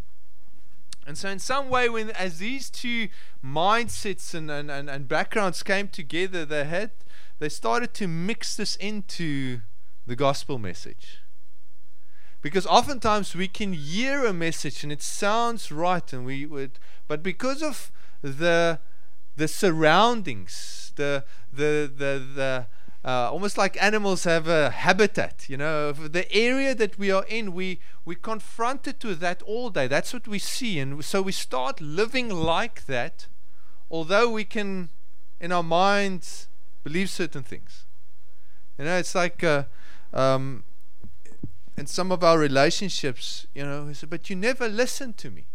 And 1.07 1.17
so, 1.17 1.29
in 1.29 1.39
some 1.39 1.69
way, 1.69 1.89
when 1.89 2.11
as 2.11 2.37
these 2.37 2.69
two 2.69 3.07
mindsets 3.43 4.35
and, 4.35 4.51
and, 4.51 4.69
and, 4.69 4.87
and 4.87 5.07
backgrounds 5.07 5.63
came 5.63 5.87
together, 5.87 6.45
they 6.45 6.65
had 6.65 6.91
they 7.39 7.49
started 7.49 7.95
to 7.95 8.07
mix 8.07 8.55
this 8.55 8.75
into 8.75 9.61
the 10.05 10.15
gospel 10.15 10.59
message. 10.59 11.20
Because 12.41 12.65
oftentimes 12.65 13.35
we 13.35 13.47
can 13.47 13.73
hear 13.73 14.25
a 14.25 14.33
message 14.33 14.83
and 14.83 14.91
it 14.91 15.01
sounds 15.03 15.71
right, 15.71 16.11
and 16.11 16.25
we 16.25 16.45
would, 16.45 16.79
but 17.07 17.21
because 17.21 17.61
of 17.61 17.91
the 18.21 18.79
the 19.35 19.47
surroundings, 19.47 20.91
the 20.95 21.23
the 21.53 21.91
the 21.95 22.25
the 22.35 22.67
uh, 23.03 23.31
almost 23.31 23.57
like 23.57 23.81
animals 23.81 24.23
have 24.23 24.47
a 24.47 24.71
habitat, 24.71 25.49
you 25.49 25.57
know, 25.57 25.91
the 25.91 26.31
area 26.31 26.73
that 26.73 26.97
we 26.97 27.11
are 27.11 27.25
in, 27.27 27.53
we 27.53 27.79
we 28.05 28.15
confronted 28.15 28.99
to 28.99 29.13
that 29.15 29.43
all 29.43 29.69
day. 29.69 29.87
That's 29.87 30.11
what 30.11 30.27
we 30.27 30.39
see, 30.39 30.79
and 30.79 31.05
so 31.05 31.21
we 31.21 31.31
start 31.31 31.79
living 31.79 32.29
like 32.29 32.87
that, 32.87 33.27
although 33.89 34.31
we 34.31 34.45
can, 34.45 34.89
in 35.39 35.51
our 35.51 35.63
minds, 35.63 36.47
believe 36.83 37.09
certain 37.11 37.43
things. 37.43 37.85
You 38.79 38.85
know, 38.85 38.97
it's 38.97 39.13
like. 39.13 39.43
Uh, 39.43 39.65
um, 40.13 40.63
in 41.77 41.87
some 41.87 42.11
of 42.11 42.23
our 42.23 42.37
relationships, 42.37 43.47
you 43.53 43.63
know, 43.63 43.87
he 43.87 43.93
said, 43.93 44.09
but 44.09 44.29
you 44.29 44.35
never 44.35 44.67
listened 44.67 45.17
to 45.17 45.31
me. 45.31 45.45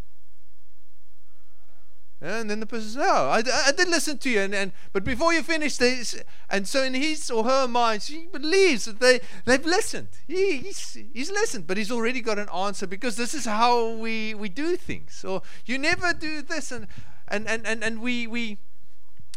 And 2.19 2.49
then 2.49 2.61
the 2.61 2.67
person 2.67 2.89
says, 2.89 2.97
"No, 2.97 3.05
I, 3.05 3.43
I 3.67 3.73
did 3.73 3.89
listen 3.89 4.17
to 4.19 4.31
you." 4.31 4.41
And, 4.41 4.55
and 4.55 4.73
but 4.95 5.05
before 5.05 5.35
you 5.35 5.43
finish 5.43 5.77
this, 5.77 6.19
and 6.49 6.67
so 6.67 6.83
in 6.83 6.95
his 6.95 7.31
or 7.31 7.45
her 7.45 7.69
mind, 7.69 8.03
she 8.03 8.27
believes 8.33 8.87
that 8.87 9.01
they 9.01 9.21
they've 9.45 9.65
listened. 9.67 10.09
He, 10.27 10.57
he's 10.57 10.97
he's 11.13 11.31
listened, 11.31 11.67
but 11.67 11.77
he's 11.77 11.93
already 11.93 12.23
got 12.23 12.39
an 12.39 12.49
answer 12.49 12.87
because 12.87 13.17
this 13.17 13.35
is 13.35 13.45
how 13.45 13.91
we 13.91 14.33
we 14.33 14.49
do 14.49 14.77
things. 14.77 15.27
Or 15.27 15.43
you 15.67 15.77
never 15.77 16.15
do 16.15 16.41
this, 16.41 16.73
and 16.73 16.87
and 17.29 17.47
and 17.47 17.67
and, 17.67 17.85
and 17.85 18.01
we 18.01 18.27
we. 18.27 18.59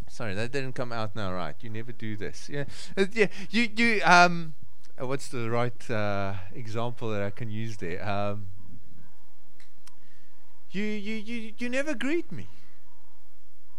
Sorry, 0.08 0.34
that 0.34 0.54
didn't 0.54 0.74
come 0.74 0.94
out 0.94 1.18
now, 1.18 1.34
right? 1.34 1.56
You 1.60 1.70
never 1.70 1.92
do 1.92 2.16
this. 2.16 2.48
Yeah, 2.50 2.64
uh, 2.98 3.08
yeah. 3.12 3.28
You 3.50 3.68
you 3.76 4.02
um 4.06 4.54
uh, 5.02 5.08
what's 5.08 5.30
the 5.30 5.50
right 5.50 5.90
uh, 5.90 6.34
example 6.54 7.10
that 7.12 7.22
I 7.22 7.30
can 7.30 7.50
use 7.50 7.78
there? 7.78 8.08
Um, 8.08 8.48
you, 10.72 10.84
you, 10.84 11.16
you, 11.16 11.54
you 11.58 11.70
never 11.70 11.96
greet 11.96 12.32
me. 12.32 12.48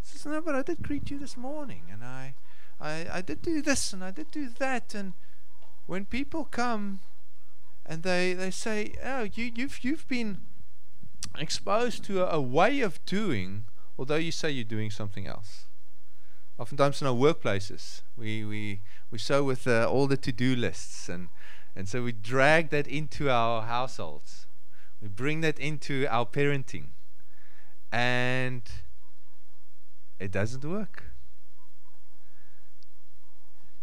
Says, 0.03 0.25
no, 0.25 0.41
but 0.41 0.55
I 0.55 0.61
did 0.61 0.81
greet 0.81 1.09
you 1.09 1.19
this 1.19 1.37
morning, 1.37 1.83
and 1.91 2.03
I, 2.03 2.35
I, 2.79 3.07
I 3.13 3.21
did 3.21 3.41
do 3.41 3.61
this, 3.61 3.93
and 3.93 4.03
I 4.03 4.11
did 4.11 4.31
do 4.31 4.49
that, 4.59 4.93
and 4.95 5.13
when 5.85 6.05
people 6.05 6.45
come 6.45 6.99
and 7.85 8.03
they, 8.03 8.33
they 8.33 8.51
say, 8.51 8.93
oh, 9.03 9.23
you, 9.23 9.51
you've, 9.55 9.83
you've 9.83 10.07
been 10.07 10.39
exposed 11.37 12.03
to 12.05 12.23
a, 12.23 12.37
a 12.37 12.41
way 12.41 12.81
of 12.81 13.03
doing, 13.05 13.65
although 13.97 14.15
you 14.15 14.31
say 14.31 14.51
you're 14.51 14.63
doing 14.63 14.91
something 14.91 15.27
else. 15.27 15.65
Oftentimes 16.57 17.01
in 17.01 17.07
our 17.07 17.13
workplaces, 17.13 18.01
we, 18.15 18.45
we, 18.45 18.81
we 19.09 19.17
so 19.17 19.43
with 19.43 19.67
uh, 19.67 19.89
all 19.89 20.07
the 20.07 20.17
to 20.17 20.31
do 20.31 20.55
lists, 20.55 21.09
and, 21.09 21.29
and 21.75 21.89
so 21.89 22.03
we 22.03 22.11
drag 22.11 22.69
that 22.69 22.87
into 22.87 23.29
our 23.29 23.63
households. 23.63 24.45
We 25.01 25.07
bring 25.07 25.41
that 25.41 25.57
into 25.57 26.05
our 26.09 26.25
parenting, 26.25 26.89
and 27.91 28.61
it 30.19 30.31
doesn't 30.31 30.63
work. 30.63 31.05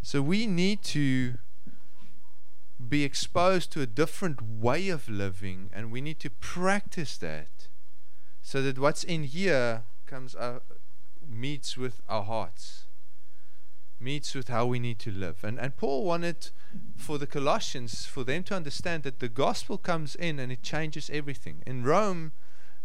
So 0.02 0.22
we 0.22 0.46
need 0.46 0.82
to 0.84 1.34
be 2.88 3.02
exposed 3.02 3.72
to 3.72 3.82
a 3.82 3.87
different 3.87 4.40
way 4.40 4.88
of 4.88 5.08
living, 5.08 5.70
and 5.72 5.90
we 5.90 6.00
need 6.00 6.20
to 6.20 6.30
practice 6.30 7.16
that 7.18 7.68
so 8.40 8.62
that 8.62 8.78
what's 8.78 9.02
in 9.02 9.25
here 9.25 9.82
comes 10.06 10.37
out, 10.37 10.62
meets 11.28 11.76
with 11.76 12.00
our 12.08 12.23
hearts, 12.23 12.85
meets 14.00 14.35
with 14.35 14.49
how 14.49 14.66
we 14.66 14.78
need 14.78 14.99
to 15.00 15.11
live. 15.11 15.42
And, 15.42 15.58
and 15.58 15.76
Paul 15.76 16.04
wanted 16.04 16.50
for 16.97 17.18
the 17.18 17.26
Colossians, 17.26 18.06
for 18.06 18.25
them 18.25 18.42
to 18.44 18.54
understand 18.54 19.02
that 19.02 19.18
the 19.18 19.28
gospel 19.28 19.78
comes 19.78 20.14
in 20.14 20.38
and 20.38 20.50
it 20.50 20.62
changes 20.62 21.11
everything. 21.12 21.62
In 21.66 21.85
Rome, 21.85 22.32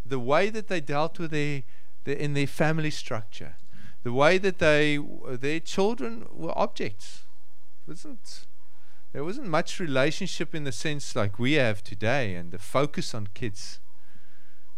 the 0.05 0.19
way 0.19 0.50
that 0.50 0.67
they 0.67 0.81
dealt 0.81 1.19
with 1.19 1.31
their, 1.31 1.63
their 2.03 2.15
in 2.15 2.33
their 2.33 2.47
family 2.47 2.91
structure, 2.91 3.55
the 4.03 4.13
way 4.13 4.38
that 4.38 4.59
they 4.59 5.00
their 5.29 5.59
children 5.59 6.27
were 6.31 6.57
objects, 6.57 7.23
wasn't 7.88 8.45
there 9.13 9.23
wasn't 9.23 9.47
much 9.47 9.79
relationship 9.79 10.55
in 10.55 10.63
the 10.63 10.71
sense 10.71 11.15
like 11.15 11.38
we 11.38 11.53
have 11.53 11.83
today 11.83 12.35
and 12.35 12.51
the 12.51 12.57
focus 12.57 13.13
on 13.13 13.27
kids 13.33 13.79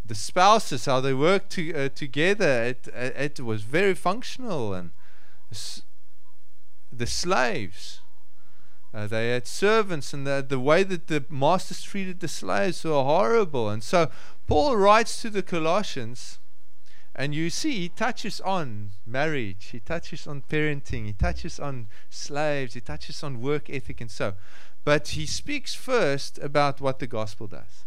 the 0.05 0.15
spouses 0.15 0.85
how 0.85 1.01
they 1.01 1.13
worked 1.13 1.51
to, 1.51 1.73
uh, 1.73 1.89
together 1.89 2.63
it, 2.63 2.87
uh, 2.95 3.09
it 3.15 3.39
was 3.39 3.63
very 3.63 3.93
functional 3.93 4.73
and 4.73 4.91
the 6.91 7.07
slaves 7.07 8.01
uh, 8.93 9.07
they 9.07 9.29
had 9.29 9.45
servants 9.47 10.13
and 10.13 10.25
the, 10.25 10.45
the 10.47 10.59
way 10.59 10.83
that 10.83 11.07
the 11.07 11.25
masters 11.29 11.81
treated 11.81 12.19
the 12.19 12.27
slaves 12.27 12.83
were 12.83 12.91
horrible 12.91 13.69
and 13.69 13.83
so 13.83 14.09
paul 14.47 14.77
writes 14.77 15.21
to 15.21 15.29
the 15.29 15.43
colossians 15.43 16.39
and 17.17 17.33
you 17.33 17.49
see, 17.49 17.79
he 17.79 17.89
touches 17.89 18.41
on 18.41 18.91
marriage, 19.05 19.67
he 19.71 19.79
touches 19.79 20.27
on 20.27 20.41
parenting, 20.41 21.05
he 21.05 21.13
touches 21.13 21.61
on 21.61 21.87
slaves, 22.09 22.73
he 22.73 22.81
touches 22.81 23.23
on 23.23 23.39
work 23.39 23.69
ethic, 23.69 24.01
and 24.01 24.11
so. 24.11 24.33
But 24.83 25.09
he 25.09 25.25
speaks 25.25 25.73
first 25.73 26.37
about 26.39 26.81
what 26.81 26.99
the 26.99 27.07
gospel 27.07 27.47
does. 27.47 27.85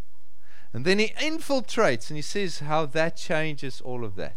And 0.72 0.84
then 0.84 0.98
he 0.98 1.08
infiltrates 1.08 2.10
and 2.10 2.16
he 2.16 2.22
says 2.22 2.60
how 2.60 2.86
that 2.86 3.16
changes 3.16 3.80
all 3.80 4.04
of 4.04 4.16
that. 4.16 4.36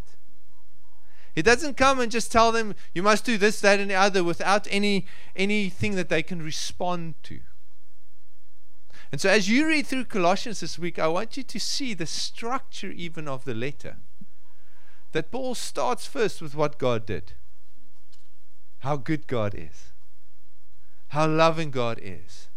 He 1.33 1.41
doesn't 1.41 1.77
come 1.77 1.99
and 1.99 2.11
just 2.11 2.31
tell 2.31 2.51
them, 2.51 2.75
you 2.93 3.03
must 3.03 3.25
do 3.25 3.37
this, 3.37 3.61
that, 3.61 3.79
and 3.79 3.89
the 3.89 3.95
other 3.95 4.23
without 4.23 4.67
any 4.69 5.05
anything 5.35 5.95
that 5.95 6.09
they 6.09 6.23
can 6.23 6.41
respond 6.41 7.15
to. 7.23 7.39
And 9.11 9.19
so, 9.19 9.29
as 9.29 9.49
you 9.49 9.67
read 9.67 9.87
through 9.87 10.05
Colossians 10.05 10.59
this 10.59 10.79
week, 10.79 10.99
I 10.99 11.07
want 11.07 11.35
you 11.35 11.43
to 11.43 11.59
see 11.59 11.93
the 11.93 12.05
structure 12.05 12.91
even 12.91 13.27
of 13.27 13.45
the 13.45 13.53
letter 13.53 13.97
that 15.11 15.31
Paul 15.31 15.55
starts 15.55 16.05
first 16.05 16.41
with 16.41 16.55
what 16.55 16.77
God 16.77 17.05
did. 17.05 17.33
How 18.79 18.95
good 18.95 19.27
God 19.27 19.53
is. 19.55 19.91
How 21.09 21.27
loving 21.27 21.71
God 21.71 21.99
is. 22.01 22.49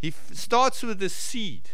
He 0.00 0.08
f- 0.08 0.34
starts 0.34 0.82
with 0.82 0.98
the 0.98 1.08
seed. 1.08 1.70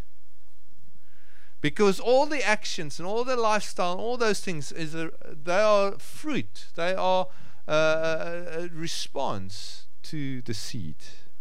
Because 1.60 1.98
all 1.98 2.26
the 2.26 2.42
actions 2.42 2.98
and 2.98 3.06
all 3.06 3.24
the 3.24 3.36
lifestyle 3.36 3.92
and 3.92 4.00
all 4.00 4.16
those 4.16 4.40
things 4.40 4.70
is 4.70 4.94
a, 4.94 5.10
they 5.30 5.60
are 5.60 5.92
fruit. 5.98 6.66
They 6.74 6.94
are 6.94 7.26
uh, 7.66 7.72
a, 7.72 8.64
a 8.64 8.68
response 8.68 9.86
to 10.04 10.40
the 10.42 10.54
seed. 10.54 10.96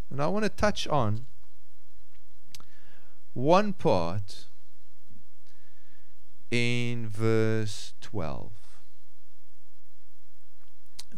And 0.09 0.21
I 0.21 0.27
want 0.27 0.43
to 0.43 0.50
touch 0.50 0.88
on 0.88 1.27
one 3.33 3.74
part 3.74 4.45
in 6.50 7.07
verse 7.07 7.93
12 8.01 8.51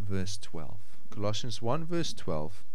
verse 0.09 0.37
12. 0.37 0.77
Colossians 1.11 1.61
1, 1.61 1.85
verse 1.85 2.13
12. 2.13 2.65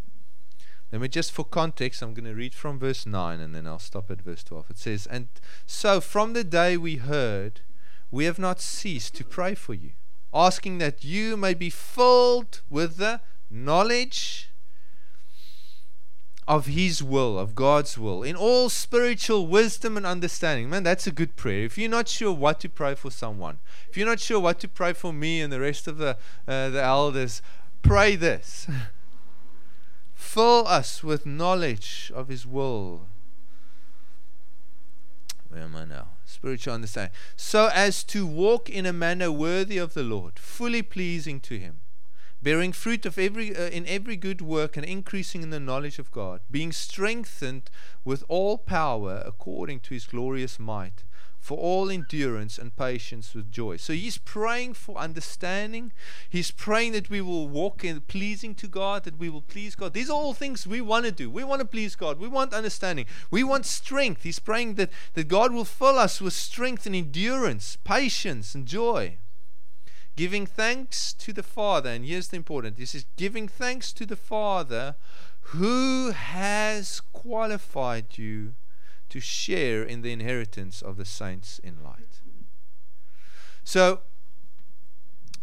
Let 0.94 1.00
me 1.00 1.08
just, 1.08 1.32
for 1.32 1.44
context, 1.44 2.02
I'm 2.02 2.14
going 2.14 2.24
to 2.24 2.36
read 2.36 2.54
from 2.54 2.78
verse 2.78 3.04
9 3.04 3.40
and 3.40 3.52
then 3.52 3.66
I'll 3.66 3.80
stop 3.80 4.12
at 4.12 4.22
verse 4.22 4.44
12. 4.44 4.66
It 4.70 4.78
says, 4.78 5.08
And 5.08 5.26
so 5.66 6.00
from 6.00 6.34
the 6.34 6.44
day 6.44 6.76
we 6.76 6.98
heard, 6.98 7.62
we 8.12 8.26
have 8.26 8.38
not 8.38 8.60
ceased 8.60 9.16
to 9.16 9.24
pray 9.24 9.56
for 9.56 9.74
you, 9.74 9.90
asking 10.32 10.78
that 10.78 11.02
you 11.02 11.36
may 11.36 11.52
be 11.52 11.68
filled 11.68 12.60
with 12.70 12.98
the 12.98 13.20
knowledge 13.50 14.52
of 16.46 16.66
His 16.66 17.02
will, 17.02 17.40
of 17.40 17.56
God's 17.56 17.98
will, 17.98 18.22
in 18.22 18.36
all 18.36 18.68
spiritual 18.68 19.48
wisdom 19.48 19.96
and 19.96 20.06
understanding. 20.06 20.70
Man, 20.70 20.84
that's 20.84 21.08
a 21.08 21.10
good 21.10 21.34
prayer. 21.34 21.64
If 21.64 21.76
you're 21.76 21.90
not 21.90 22.06
sure 22.06 22.32
what 22.32 22.60
to 22.60 22.68
pray 22.68 22.94
for 22.94 23.10
someone, 23.10 23.58
if 23.90 23.96
you're 23.96 24.06
not 24.06 24.20
sure 24.20 24.38
what 24.38 24.60
to 24.60 24.68
pray 24.68 24.92
for 24.92 25.12
me 25.12 25.40
and 25.40 25.52
the 25.52 25.58
rest 25.58 25.88
of 25.88 25.98
the, 25.98 26.16
uh, 26.46 26.68
the 26.68 26.80
elders, 26.80 27.42
pray 27.82 28.14
this. 28.14 28.68
Fill 30.34 30.66
us 30.66 31.04
with 31.04 31.26
knowledge 31.26 32.10
of 32.12 32.26
His 32.26 32.44
will. 32.44 33.06
Where 35.48 35.62
am 35.62 35.76
I 35.76 35.84
now? 35.84 36.08
Spiritual 36.24 36.74
understanding. 36.74 37.12
So 37.36 37.70
as 37.72 38.02
to 38.02 38.26
walk 38.26 38.68
in 38.68 38.84
a 38.84 38.92
manner 38.92 39.30
worthy 39.30 39.78
of 39.78 39.94
the 39.94 40.02
Lord, 40.02 40.40
fully 40.40 40.82
pleasing 40.82 41.38
to 41.42 41.56
Him 41.56 41.82
bearing 42.42 42.72
fruit 42.72 43.06
of 43.06 43.16
every 43.16 43.56
uh, 43.56 43.70
in 43.70 43.86
every 43.86 44.16
good 44.16 44.42
work 44.42 44.76
and 44.76 44.84
increasing 44.84 45.42
in 45.42 45.50
the 45.50 45.60
knowledge 45.60 46.00
of 46.00 46.10
God, 46.10 46.40
being 46.50 46.72
strengthened 46.72 47.70
with 48.04 48.24
all 48.28 48.58
power 48.58 49.22
according 49.24 49.80
to 49.80 49.94
his 49.94 50.04
glorious 50.04 50.58
might, 50.58 51.04
for 51.44 51.58
all 51.58 51.90
endurance 51.90 52.56
and 52.56 52.74
patience 52.74 53.34
with 53.34 53.52
joy. 53.52 53.76
So 53.76 53.92
he's 53.92 54.16
praying 54.16 54.72
for 54.72 54.96
understanding. 54.96 55.92
He's 56.26 56.50
praying 56.50 56.92
that 56.92 57.10
we 57.10 57.20
will 57.20 57.46
walk 57.46 57.84
in 57.84 58.00
pleasing 58.00 58.54
to 58.54 58.66
God, 58.66 59.04
that 59.04 59.18
we 59.18 59.28
will 59.28 59.42
please 59.42 59.74
God. 59.74 59.92
These 59.92 60.08
are 60.08 60.14
all 60.14 60.32
things 60.32 60.66
we 60.66 60.80
want 60.80 61.04
to 61.04 61.12
do. 61.12 61.28
We 61.28 61.44
want 61.44 61.60
to 61.60 61.66
please 61.66 61.96
God. 61.96 62.18
We 62.18 62.28
want 62.28 62.54
understanding. 62.54 63.04
We 63.30 63.44
want 63.44 63.66
strength. 63.66 64.22
He's 64.22 64.38
praying 64.38 64.76
that, 64.76 64.88
that 65.12 65.28
God 65.28 65.52
will 65.52 65.66
fill 65.66 65.98
us 65.98 66.18
with 66.18 66.32
strength 66.32 66.86
and 66.86 66.96
endurance, 66.96 67.76
patience 67.84 68.54
and 68.54 68.64
joy 68.64 69.18
giving 70.16 70.46
thanks 70.46 71.12
to 71.12 71.32
the 71.32 71.42
Father, 71.42 71.90
and 71.90 72.04
here's 72.04 72.28
the 72.28 72.36
important 72.36 72.76
this 72.76 72.94
is 72.94 73.04
giving 73.16 73.48
thanks 73.48 73.92
to 73.92 74.06
the 74.06 74.14
Father 74.14 74.94
who 75.48 76.12
has 76.12 77.00
qualified 77.12 78.16
you 78.16 78.54
to 79.14 79.20
share 79.20 79.84
in 79.84 80.02
the 80.02 80.10
inheritance 80.10 80.82
of 80.82 80.96
the 80.96 81.04
saints 81.04 81.60
in 81.60 81.84
light. 81.84 82.18
So, 83.62 84.00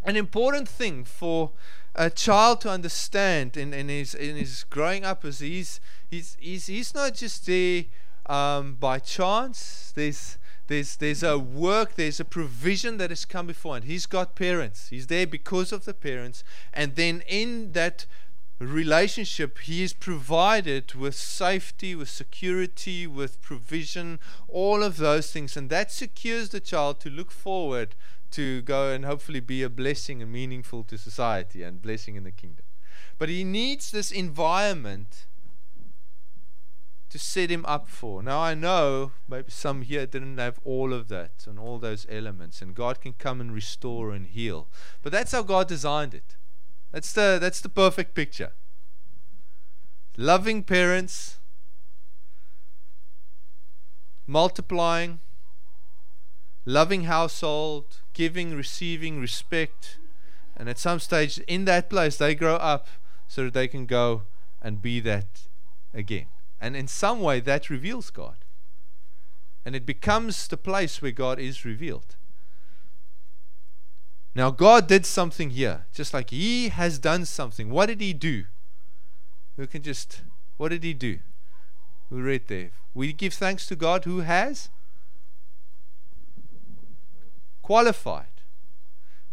an 0.04 0.18
important 0.18 0.68
thing 0.68 1.06
for 1.06 1.52
a 1.96 2.10
child 2.10 2.60
to 2.62 2.70
understand 2.70 3.56
in, 3.56 3.74
in 3.74 3.88
his 3.88 4.14
in 4.14 4.36
his 4.36 4.66
growing 4.70 5.06
up 5.06 5.24
is 5.24 5.40
he's 5.40 5.80
he's 6.10 6.36
he's, 6.38 6.66
he's 6.66 6.94
not 6.94 7.14
just 7.14 7.46
there 7.46 7.86
um, 8.26 8.76
by 8.76 9.00
chance. 9.00 9.94
There's 9.96 10.38
there's, 10.68 10.98
there's 10.98 11.24
a 11.24 11.40
work, 11.40 11.96
there's 11.96 12.20
a 12.20 12.26
provision 12.26 12.98
that 12.98 13.10
has 13.10 13.24
come 13.24 13.48
before, 13.48 13.78
and 13.78 13.86
he's 13.86 14.06
got 14.06 14.36
parents. 14.36 14.90
He's 14.90 15.08
there 15.08 15.28
because 15.28 15.72
of 15.72 15.86
the 15.86 15.94
parents. 15.94 16.44
And 16.74 16.96
then 16.98 17.24
in 17.26 17.72
that 17.72 18.06
relationship, 18.68 19.58
he 19.60 19.84
is 19.84 19.94
provided 19.94 20.94
with 20.94 21.16
safety, 21.16 21.96
with 21.96 22.10
security, 22.10 23.08
with 23.08 23.42
provision, 23.42 24.20
all 24.48 24.84
of 24.84 24.98
those 24.98 25.32
things. 25.32 25.58
And 25.58 25.70
that 25.70 25.92
secures 25.92 26.50
the 26.50 26.60
child 26.60 27.00
to 27.02 27.10
look 27.10 27.32
forward 27.32 27.96
to 28.32 28.62
go 28.62 28.92
and 28.92 29.06
hopefully 29.06 29.40
be 29.40 29.64
a 29.64 29.70
blessing 29.70 30.22
and 30.22 30.32
meaningful 30.32 30.84
to 30.86 30.98
society 30.98 31.64
and 31.64 31.82
blessing 31.82 32.16
in 32.16 32.24
the 32.24 32.32
kingdom. 32.32 32.66
But 33.18 33.30
he 33.30 33.44
needs 33.44 33.92
this 33.92 34.12
environment 34.12 35.26
to 37.10 37.20
set 37.20 37.50
him 37.52 37.66
up 37.66 37.88
for. 37.88 38.24
Now 38.24 38.40
I 38.40 38.54
know 38.54 39.12
maybe 39.28 39.52
some 39.52 39.82
here 39.82 40.06
didn't 40.06 40.38
have 40.38 40.60
all 40.64 40.94
of 40.94 41.10
that 41.10 41.46
and 41.46 41.60
all 41.60 41.78
those 41.78 42.08
elements, 42.10 42.62
and 42.62 42.74
God 42.74 43.02
can 43.02 43.14
come 43.14 43.42
and 43.42 43.54
restore 43.54 44.12
and 44.12 44.26
heal. 44.26 44.70
But 45.02 45.12
that's 45.12 45.34
how 45.34 45.44
God 45.44 45.68
designed 45.68 46.14
it. 46.14 46.36
That's 46.92 47.14
the 47.14 47.38
that's 47.40 47.62
the 47.62 47.70
perfect 47.70 48.14
picture. 48.14 48.52
Loving 50.18 50.64
parents, 50.64 51.38
multiplying, 54.28 55.20
loving 56.66 57.04
household, 57.04 58.02
giving, 58.14 58.56
receiving, 58.56 59.20
respect, 59.20 59.98
and 60.58 60.70
at 60.70 60.78
some 60.78 61.00
stage 61.00 61.38
in 61.48 61.66
that 61.66 61.90
place 61.90 62.18
they 62.18 62.36
grow 62.36 62.56
up 62.56 62.88
so 63.28 63.46
that 63.46 63.54
they 63.54 63.68
can 63.68 63.86
go 63.86 64.24
and 64.62 64.82
be 64.82 65.00
that 65.00 65.48
again. 65.94 66.28
And 66.60 66.76
in 66.76 66.88
some 66.88 67.22
way, 67.22 67.40
that 67.40 67.70
reveals 67.70 68.12
God. 68.12 68.36
And 69.66 69.76
it 69.76 69.86
becomes 69.86 70.48
the 70.48 70.58
place 70.58 71.02
where 71.02 71.12
God 71.12 71.40
is 71.40 71.66
revealed. 71.66 72.16
Now, 74.34 74.50
God 74.50 74.88
did 74.88 75.06
something 75.06 75.50
here, 75.50 75.86
just 75.94 76.14
like 76.14 76.30
He 76.30 76.70
has 76.70 77.00
done 77.00 77.26
something. 77.26 77.70
What 77.70 77.88
did 77.88 78.00
He 78.00 78.14
do? 78.14 78.46
We 79.58 79.68
can 79.68 79.82
just, 79.82 80.22
what 80.58 80.70
did 80.70 80.84
He 80.84 80.94
do? 80.94 81.20
We 82.10 82.22
read 82.22 82.48
there. 82.48 82.72
We 82.94 83.14
give 83.14 83.34
thanks 83.34 83.66
to 83.68 83.76
God 83.76 84.06
who 84.06 84.20
has 84.20 84.70
qualified. 87.62 88.28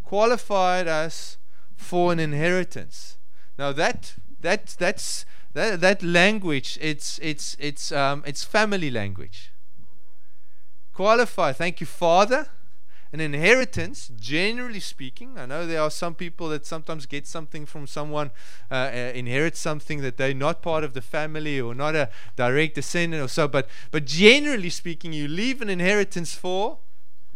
Qualified 0.04 0.88
us 0.88 1.38
for 1.76 2.12
an 2.12 2.18
inheritance. 2.20 3.18
Now 3.58 3.72
that 3.72 4.14
that 4.40 4.66
that's 4.78 5.26
that, 5.54 5.80
that 5.80 6.02
language 6.02 6.78
it's 6.80 7.18
it's 7.18 7.56
it's 7.58 7.90
um 7.90 8.22
it's 8.24 8.44
family 8.44 8.90
language. 8.90 9.52
Qualify. 10.94 11.52
Thank 11.52 11.80
you, 11.80 11.86
Father 11.86 12.48
an 13.12 13.20
inheritance, 13.20 14.10
generally 14.18 14.80
speaking. 14.80 15.38
I 15.38 15.46
know 15.46 15.66
there 15.66 15.80
are 15.80 15.90
some 15.90 16.14
people 16.14 16.48
that 16.50 16.66
sometimes 16.66 17.06
get 17.06 17.26
something 17.26 17.64
from 17.64 17.86
someone, 17.86 18.30
uh, 18.70 18.74
uh, 18.74 19.12
inherit 19.14 19.56
something 19.56 20.02
that 20.02 20.16
they're 20.18 20.34
not 20.34 20.60
part 20.60 20.84
of 20.84 20.92
the 20.92 21.00
family 21.00 21.60
or 21.60 21.74
not 21.74 21.94
a 21.94 22.10
direct 22.36 22.74
descendant 22.74 23.22
or 23.22 23.28
so. 23.28 23.48
But 23.48 23.68
but 23.90 24.04
generally 24.04 24.70
speaking, 24.70 25.12
you 25.12 25.26
leave 25.26 25.62
an 25.62 25.70
inheritance 25.70 26.34
for 26.34 26.78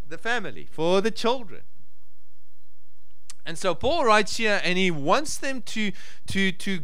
the 0.08 0.18
family, 0.18 0.68
for 0.70 1.00
the 1.00 1.10
children. 1.10 1.62
And 3.44 3.58
so 3.58 3.74
Paul 3.74 4.04
writes 4.04 4.36
here, 4.36 4.60
and 4.62 4.78
he 4.78 4.90
wants 4.90 5.36
them 5.36 5.62
to 5.62 5.92
to 6.28 6.52
to 6.52 6.80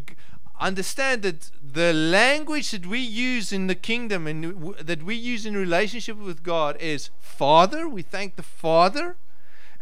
understand 0.61 1.23
that 1.23 1.51
the 1.63 1.93
language 1.93 2.71
that 2.73 2.87
we 2.87 2.99
use 2.99 3.53
in 3.53 3.67
the 3.67 3.75
kingdom 3.75 4.27
and 4.27 4.43
w- 4.43 4.83
that 4.83 5.03
we 5.03 5.15
use 5.15 5.47
in 5.47 5.57
relationship 5.57 6.17
with 6.17 6.43
God 6.43 6.77
is 6.81 7.11
Father. 7.21 7.89
We 7.89 8.03
thank 8.03 8.37
the 8.37 8.43
Father, 8.43 9.17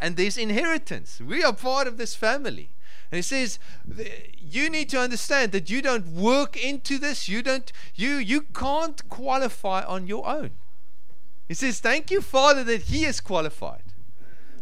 and 0.00 0.16
there's 0.16 0.36
inheritance. 0.36 1.20
We 1.20 1.42
are 1.42 1.52
part 1.52 1.86
of 1.86 1.96
this 1.96 2.14
family. 2.14 2.70
And 3.10 3.16
he 3.16 3.22
says, 3.22 3.58
you 4.40 4.68
need 4.68 4.88
to 4.90 5.00
understand 5.00 5.52
that 5.52 5.70
you 5.70 5.80
don't 5.80 6.08
work 6.08 6.56
into 6.56 6.98
this. 6.98 7.28
You 7.28 7.42
don't. 7.42 7.72
You 7.94 8.16
you 8.16 8.42
can't 8.42 9.08
qualify 9.08 9.82
on 9.84 10.06
your 10.06 10.26
own. 10.26 10.50
He 11.48 11.54
says, 11.54 11.78
thank 11.78 12.10
you, 12.10 12.20
Father, 12.20 12.64
that 12.64 12.82
He 12.82 13.04
is 13.04 13.20
qualified. 13.20 13.85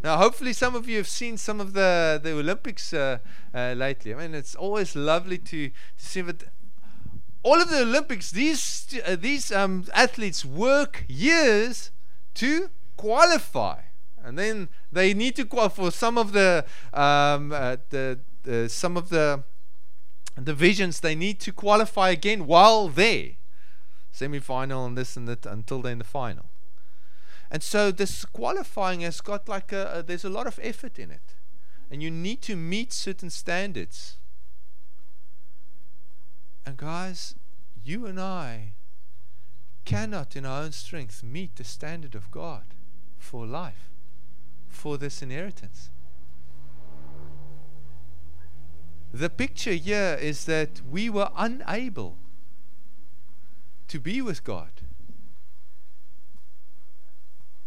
Now, 0.05 0.19
hopefully, 0.19 0.53
some 0.53 0.75
of 0.75 0.87
you 0.87 0.99
have 0.99 1.09
seen 1.09 1.39
some 1.39 1.63
of 1.63 1.73
the 1.73 2.21
the 2.23 2.33
Olympics 2.33 2.93
uh, 2.93 3.21
uh, 3.55 3.73
lately. 3.75 4.13
I 4.13 4.19
mean, 4.19 4.35
it's 4.35 4.55
always 4.55 4.95
lovely 4.95 5.39
to, 5.39 5.71
to 5.71 5.75
see 5.97 6.21
that 6.21 6.45
all 7.43 7.59
of 7.63 7.71
the 7.71 7.81
Olympics, 7.81 8.31
these 8.31 9.01
uh, 9.07 9.17
these 9.17 9.51
um, 9.51 9.87
athletes 9.95 10.45
work 10.45 11.07
years 11.09 11.91
to 12.35 12.69
qualify, 12.99 13.81
and 14.23 14.39
then 14.39 14.69
they 14.93 15.15
need 15.15 15.37
to 15.37 15.47
qualify 15.47 15.85
for 15.85 15.91
some 15.91 16.19
of 16.19 16.33
the 16.33 16.67
um, 16.93 17.51
uh, 17.51 17.79
the 17.89 18.19
some 18.69 18.99
of 18.99 19.09
the 19.09 19.43
divisions. 20.43 21.01
They 21.01 21.15
need 21.15 21.41
to 21.41 21.51
qualify 21.51 22.11
again 22.11 22.47
while 22.47 22.89
there, 22.89 23.37
semi-final 24.13 24.85
and 24.85 24.99
this 24.99 25.17
and 25.17 25.27
that 25.29 25.47
until 25.47 25.81
they're 25.81 25.93
in 25.93 25.99
the 25.99 26.05
final. 26.05 26.51
And 27.55 27.63
so 27.63 27.93
this 27.93 28.25
qualifying 28.25 29.03
has 29.03 29.21
got 29.21 29.49
like 29.49 29.71
a, 29.71 29.99
a, 29.99 30.03
there's 30.03 30.25
a 30.25 30.29
lot 30.29 30.49
of 30.49 30.59
effort 30.61 30.99
in 30.99 31.13
it. 31.13 31.37
And 31.89 32.03
you 32.03 32.11
need 32.11 32.43
to 32.43 32.57
meet 32.57 32.93
certain 32.93 33.31
standards. 33.31 34.17
And 36.67 36.77
guys, 36.77 37.37
you 37.85 38.07
and 38.07 38.21
I 38.21 38.73
cannot 39.85 40.35
in 40.35 40.45
our 40.45 40.65
own 40.65 40.73
strength 40.73 41.23
meet 41.23 41.55
the 41.55 41.63
standard 41.63 42.17
of 42.17 42.29
God 42.33 42.75
for 43.19 43.47
life, 43.47 43.89
for 44.67 44.99
this 44.99 45.23
inheritance. 45.23 45.91
The 49.13 49.31
picture 49.31 49.75
here 49.75 50.19
is 50.21 50.47
that 50.47 50.81
we 50.91 51.09
were 51.09 51.31
unable 51.37 52.19
to 53.87 54.01
be 54.01 54.21
with 54.21 54.43
God 54.43 54.73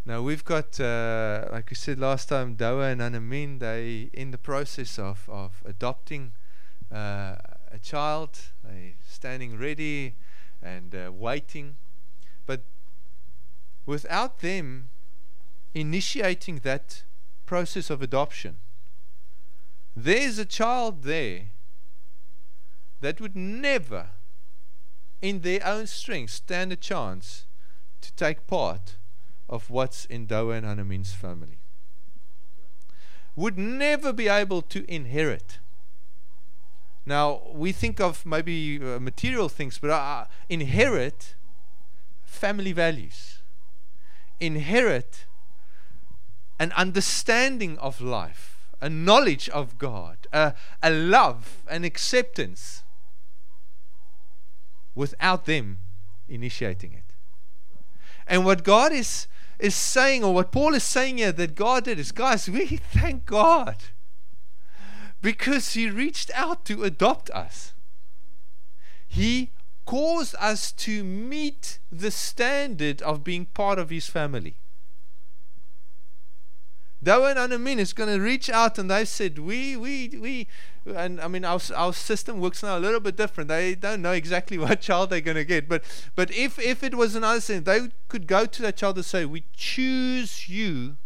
now 0.08 0.22
we've 0.22 0.46
got, 0.46 0.80
uh, 0.80 1.50
like 1.52 1.70
we 1.70 1.76
said 1.76 2.00
last 2.00 2.30
time, 2.30 2.56
Dawa 2.56 2.94
and 2.94 3.02
Anamin. 3.02 3.60
They 3.60 4.10
in 4.14 4.32
the 4.32 4.38
process 4.38 4.98
of 4.98 5.28
of 5.28 5.62
adopting 5.66 6.32
uh, 6.90 7.36
a 7.70 7.80
child. 7.82 8.40
They 8.64 8.96
standing 9.06 9.60
ready 9.60 10.16
and 10.64 10.96
uh, 10.96 11.12
waiting, 11.12 11.76
but 12.46 12.64
without 13.86 14.40
them 14.40 14.88
initiating 15.76 16.60
that 16.60 17.04
process 17.46 17.90
of 17.90 18.02
adoption, 18.02 18.60
there's 19.94 20.40
a 20.40 20.46
child 20.46 21.04
there 21.04 21.48
that 23.02 23.20
would 23.20 23.36
never, 23.36 24.12
in 25.22 25.42
their 25.42 25.66
own 25.66 25.86
strength, 25.86 26.32
stand 26.32 26.72
a 26.72 26.78
chance 26.78 27.46
to 28.00 28.14
take 28.14 28.48
part 28.48 28.96
of 29.50 29.70
what's 29.70 30.06
in 30.06 30.28
Doa 30.28 30.58
and 30.58 31.08
family. 31.08 31.60
Would 33.36 33.58
never 33.58 34.12
be 34.12 34.28
able 34.28 34.62
to 34.64 34.90
inherit. 34.92 35.60
Now, 37.06 37.42
we 37.54 37.72
think 37.72 38.02
of 38.02 38.26
maybe 38.26 38.82
uh, 38.82 39.00
material 39.00 39.48
things, 39.48 39.78
but 39.78 39.92
uh, 39.92 40.26
inherit 40.50 41.36
family 42.24 42.74
values, 42.74 43.40
inherit 44.40 45.26
an 46.60 46.72
understanding 46.74 47.78
of 47.78 48.02
life, 48.02 48.68
a 48.82 48.90
knowledge 48.90 49.48
of 49.50 49.78
God, 49.78 50.18
a, 50.34 50.54
a 50.84 50.90
love, 50.90 51.64
an 51.70 51.84
acceptance 51.84 52.84
without 54.96 55.46
them 55.46 55.80
initiating 56.28 56.94
it. 56.94 57.14
And 58.28 58.44
what 58.44 58.64
God 58.64 58.92
is 58.92 59.28
is 59.60 59.76
saying, 59.76 60.24
or 60.24 60.34
what 60.34 60.52
Paul 60.52 60.74
is 60.74 60.84
saying 60.84 61.18
here 61.18 61.32
that 61.32 61.56
God 61.56 61.86
did 61.86 62.00
is, 62.00 62.12
guys, 62.12 62.50
we 62.50 62.66
thank 62.78 63.26
God 63.26 63.76
because 65.22 65.74
He 65.74 65.90
reached 65.90 66.32
out 66.34 66.66
to 66.66 66.84
adopt 66.84 67.30
us. 67.32 67.74
He 69.08 69.52
caused 69.86 70.36
us 70.40 70.72
to 70.74 71.04
meet 71.04 71.80
the 71.92 72.12
standard 72.12 73.02
of 73.02 73.24
being 73.24 73.46
part 73.46 73.80
of 73.80 73.90
His 73.90 74.08
family. 74.08 74.58
Dawa 77.04 77.36
and 77.36 77.52
Anamin 77.52 77.78
is 77.78 77.94
going 77.94 78.10
to 78.10 78.20
reach 78.20 78.50
out 78.50 78.80
and 78.80 78.90
they 78.90 79.06
said, 79.06 79.38
we, 79.38 79.78
we, 79.78 80.10
we, 80.20 80.48
and 80.86 81.22
I 81.22 81.28
mean, 81.28 81.46
our, 81.46 81.60
our 81.76 81.94
system 81.94 82.40
works 82.40 82.64
now 82.64 82.78
a 82.78 82.80
little 82.80 83.00
bit 83.00 83.16
different. 83.16 83.50
They 83.50 83.76
don't 83.76 84.02
know 84.02 84.14
exactly 84.14 84.58
what 84.58 84.82
child 84.82 85.12
they're 85.12 85.22
going 85.22 85.36
to 85.36 85.46
get. 85.46 85.70
But, 85.70 85.84
but 86.16 86.32
if, 86.32 86.58
if 86.58 86.84
it 86.84 86.96
was 86.96 87.16
another 87.16 87.40
thing, 87.40 87.64
they 87.64 87.90
could 88.08 88.26
go 88.26 88.46
to 88.46 88.62
that 88.64 88.78
child 88.78 88.96
and 88.96 89.06
say, 89.06 89.26
we 89.26 89.44
choose 89.56 90.50
you. 90.50 90.98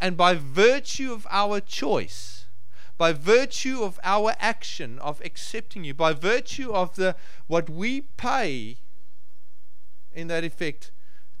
And 0.00 0.16
by 0.16 0.34
virtue 0.34 1.12
of 1.12 1.26
our 1.30 1.60
choice, 1.60 2.46
by 2.96 3.12
virtue 3.12 3.82
of 3.82 4.00
our 4.02 4.34
action 4.38 4.98
of 4.98 5.20
accepting 5.24 5.84
you, 5.84 5.92
by 5.92 6.14
virtue 6.14 6.72
of 6.72 6.96
the 6.96 7.16
what 7.46 7.68
we 7.68 8.02
pay 8.02 8.78
in 10.12 10.28
that 10.28 10.42
effect 10.42 10.90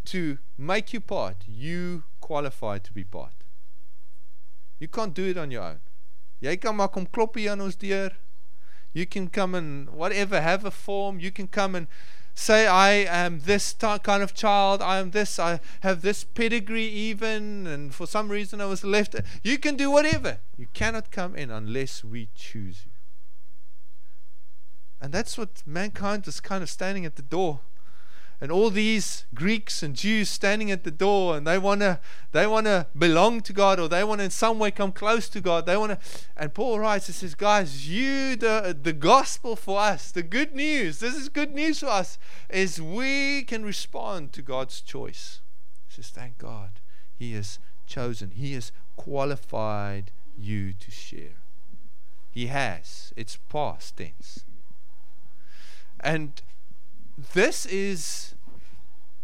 to 0.06 0.38
make 0.58 0.92
you 0.92 1.00
part, 1.00 1.44
you 1.46 2.04
qualified 2.30 2.84
to 2.84 2.92
be 2.92 3.02
part. 3.02 3.34
You 4.78 4.86
can't 4.86 5.12
do 5.12 5.24
it 5.24 5.36
on 5.36 5.50
your 5.50 5.64
own. 5.64 5.80
Jy 6.40 6.54
kan 6.62 6.76
maar 6.76 6.88
kom 6.94 7.08
klop 7.10 7.34
hier 7.34 7.50
aan 7.50 7.64
ons 7.64 7.74
deur. 7.76 8.14
You 8.92 9.04
can 9.04 9.26
come 9.28 9.58
and 9.58 9.90
whatever 9.90 10.40
have 10.40 10.64
a 10.64 10.70
form. 10.70 11.18
You 11.18 11.32
can 11.32 11.48
come 11.48 11.74
and 11.74 11.88
say 12.34 12.68
I 12.68 12.90
am 13.24 13.40
this 13.40 13.74
kind 13.74 14.22
of 14.22 14.32
child. 14.32 14.80
I 14.80 15.00
am 15.00 15.10
this. 15.10 15.40
I 15.40 15.58
have 15.80 16.02
this 16.02 16.22
pedigree 16.22 16.86
even 16.86 17.66
and 17.66 17.92
for 17.92 18.06
some 18.06 18.28
reason 18.28 18.60
I 18.60 18.66
was 18.66 18.84
left. 18.84 19.16
You 19.42 19.58
can 19.58 19.74
do 19.74 19.90
whatever. 19.90 20.38
You 20.56 20.68
cannot 20.72 21.10
come 21.10 21.34
in 21.34 21.50
unless 21.50 22.04
we 22.04 22.28
choose 22.36 22.86
you. 22.86 22.92
And 25.00 25.12
that's 25.12 25.36
what 25.36 25.62
mankind 25.66 26.28
is 26.28 26.38
kind 26.40 26.62
of 26.62 26.70
standing 26.70 27.04
at 27.04 27.16
the 27.16 27.26
door 27.26 27.60
and 28.40 28.50
all 28.50 28.70
these 28.70 29.26
Greeks 29.34 29.82
and 29.82 29.94
Jews 29.94 30.30
standing 30.30 30.70
at 30.70 30.84
the 30.84 30.90
door 30.90 31.36
and 31.36 31.46
they 31.46 31.58
want 31.58 31.80
to 31.82 32.00
they 32.32 32.46
want 32.46 32.66
to 32.66 32.86
belong 32.96 33.40
to 33.42 33.52
God 33.52 33.78
or 33.78 33.88
they 33.88 34.02
want 34.02 34.20
to 34.20 34.24
in 34.24 34.30
some 34.30 34.58
way 34.58 34.70
come 34.70 34.92
close 34.92 35.28
to 35.30 35.40
God. 35.40 35.66
They 35.66 35.76
want 35.76 35.92
to 35.92 35.98
and 36.36 36.54
Paul 36.54 36.80
writes 36.80 37.08
and 37.08 37.14
says 37.14 37.34
guys 37.34 37.88
you 37.88 38.36
the 38.36 38.76
the 38.80 38.92
gospel 38.92 39.56
for 39.56 39.78
us 39.78 40.10
the 40.10 40.22
good 40.22 40.54
news 40.54 41.00
this 41.00 41.14
is 41.14 41.28
good 41.28 41.54
news 41.54 41.80
for 41.80 41.86
us 41.86 42.18
is 42.48 42.80
we 42.80 43.42
can 43.42 43.64
respond 43.64 44.32
to 44.32 44.42
God's 44.42 44.80
choice. 44.80 45.40
He 45.88 45.94
says 45.94 46.08
thank 46.08 46.38
God 46.38 46.80
he 47.14 47.32
has 47.34 47.58
chosen 47.86 48.30
he 48.30 48.54
has 48.54 48.72
qualified 48.96 50.12
you 50.38 50.72
to 50.72 50.90
share. 50.90 51.36
He 52.30 52.46
has. 52.46 53.12
It's 53.16 53.36
past 53.36 53.96
tense. 53.96 54.44
And 55.98 56.40
this 57.32 57.66
is 57.66 58.34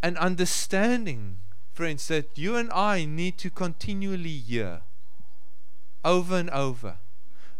an 0.02 0.16
understanding, 0.16 1.38
friends, 1.72 2.08
that 2.08 2.36
you 2.36 2.56
and 2.56 2.70
I 2.72 3.04
need 3.04 3.38
to 3.38 3.50
continually 3.50 4.38
hear. 4.38 4.82
over 6.04 6.36
and 6.36 6.50
over. 6.50 6.98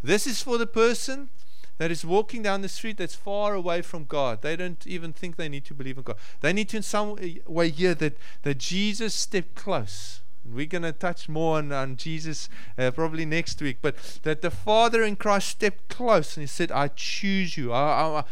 This 0.03 0.27
is 0.27 0.41
for 0.41 0.57
the 0.57 0.67
person 0.69 1.31
that 1.79 1.91
is 1.91 2.05
walking 2.05 2.43
down 2.43 2.63
the 2.63 2.69
street 2.69 2.97
that's 2.97 3.15
far 3.15 3.55
away 3.55 3.83
from 3.83 4.05
God. 4.05 4.41
They 4.41 4.57
don't 4.57 4.87
even 4.87 5.13
think 5.13 5.37
they 5.37 5.49
need 5.49 5.65
to 5.67 5.75
believe 5.75 5.99
in 5.99 6.05
God. 6.05 6.17
They 6.41 6.53
need 6.53 6.69
to, 6.71 6.79
in 6.79 6.83
some 6.83 7.19
way, 7.47 7.71
hear 7.71 7.95
that, 7.95 8.17
that 8.43 8.59
Jesus 8.59 9.15
stepped 9.15 9.57
close. 9.57 10.21
We're 10.45 10.67
going 10.67 10.83
to 10.83 10.93
touch 10.93 11.29
more 11.29 11.59
on, 11.59 11.73
on 11.73 11.97
Jesus 11.97 12.49
uh, 12.79 12.93
probably 12.93 13.27
next 13.27 13.61
week, 13.61 13.79
but 13.83 13.97
that 14.23 14.43
the 14.43 14.51
Father 14.51 15.03
in 15.03 15.17
Christ 15.17 15.49
stepped 15.49 15.89
close 15.89 16.37
and 16.37 16.43
He 16.45 16.47
said, 16.47 16.71
I 16.71 16.89
choose 16.89 17.57
you. 17.59 17.73
I, 17.73 18.21
I, 18.21 18.25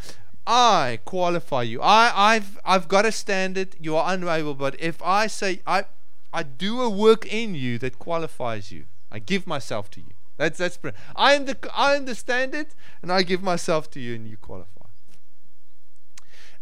I 0.46 1.00
qualify 1.04 1.62
you. 1.62 1.80
I, 1.80 2.12
I've, 2.14 2.58
I've 2.64 2.88
got 2.88 3.06
a 3.06 3.12
standard. 3.12 3.76
You 3.80 3.96
are 3.96 4.12
unable. 4.12 4.54
But 4.54 4.78
if 4.80 5.02
I 5.02 5.26
say, 5.26 5.60
I, 5.66 5.84
I 6.32 6.42
do 6.42 6.82
a 6.82 6.90
work 6.90 7.26
in 7.26 7.54
you 7.54 7.78
that 7.78 7.98
qualifies 7.98 8.70
you, 8.70 8.84
I 9.10 9.20
give 9.20 9.46
myself 9.46 9.90
to 9.92 10.00
you. 10.00 10.12
That's 10.36 10.58
that's 10.58 10.78
I 11.14 11.34
am 11.34 11.44
the 11.44 11.56
I 11.72 11.94
understand 11.94 12.54
it, 12.54 12.74
and 13.00 13.12
I 13.12 13.22
give 13.22 13.42
myself 13.42 13.88
to 13.92 14.00
you, 14.00 14.16
and 14.16 14.26
you 14.26 14.36
qualify. 14.36 14.86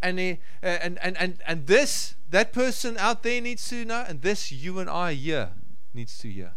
And 0.02 0.18
uh, 0.18 0.66
and 0.66 0.98
and 0.98 1.16
and 1.16 1.38
and 1.46 1.66
this 1.66 2.16
that 2.28 2.52
person 2.52 2.98
out 2.98 3.22
there 3.22 3.40
needs 3.40 3.66
to 3.70 3.84
know, 3.84 4.04
and 4.06 4.20
this 4.20 4.52
you 4.52 4.78
and 4.78 4.90
I 4.90 5.14
here 5.14 5.52
needs 5.94 6.18
to 6.18 6.30
hear. 6.30 6.52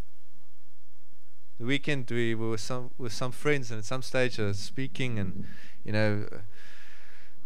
The 1.58 1.66
weekend 1.66 2.12
we 2.12 2.36
were 2.36 2.50
with 2.50 2.62
some 2.62 2.92
with 2.98 3.14
some 3.14 3.32
friends, 3.32 3.72
and 3.72 3.80
at 3.80 3.86
some 3.86 4.02
stage 4.02 4.38
I 4.38 4.48
was 4.48 4.60
speaking, 4.60 5.18
and 5.18 5.46
you 5.86 5.94
know 5.94 6.26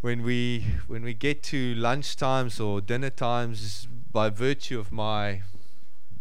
when 0.01 0.23
we 0.23 0.65
when 0.87 1.03
we 1.03 1.13
get 1.13 1.43
to 1.43 1.75
lunch 1.75 2.15
times 2.15 2.59
or 2.59 2.81
dinner 2.81 3.09
times 3.09 3.87
by 4.11 4.29
virtue 4.29 4.79
of 4.79 4.91
my 4.91 5.41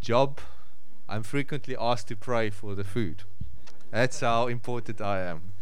job 0.00 0.40
i'm 1.08 1.22
frequently 1.22 1.76
asked 1.78 2.08
to 2.08 2.16
pray 2.16 2.50
for 2.50 2.74
the 2.74 2.84
food 2.84 3.24
that's 3.90 4.20
how 4.20 4.48
important 4.48 5.00
I 5.00 5.22
am. 5.22 5.52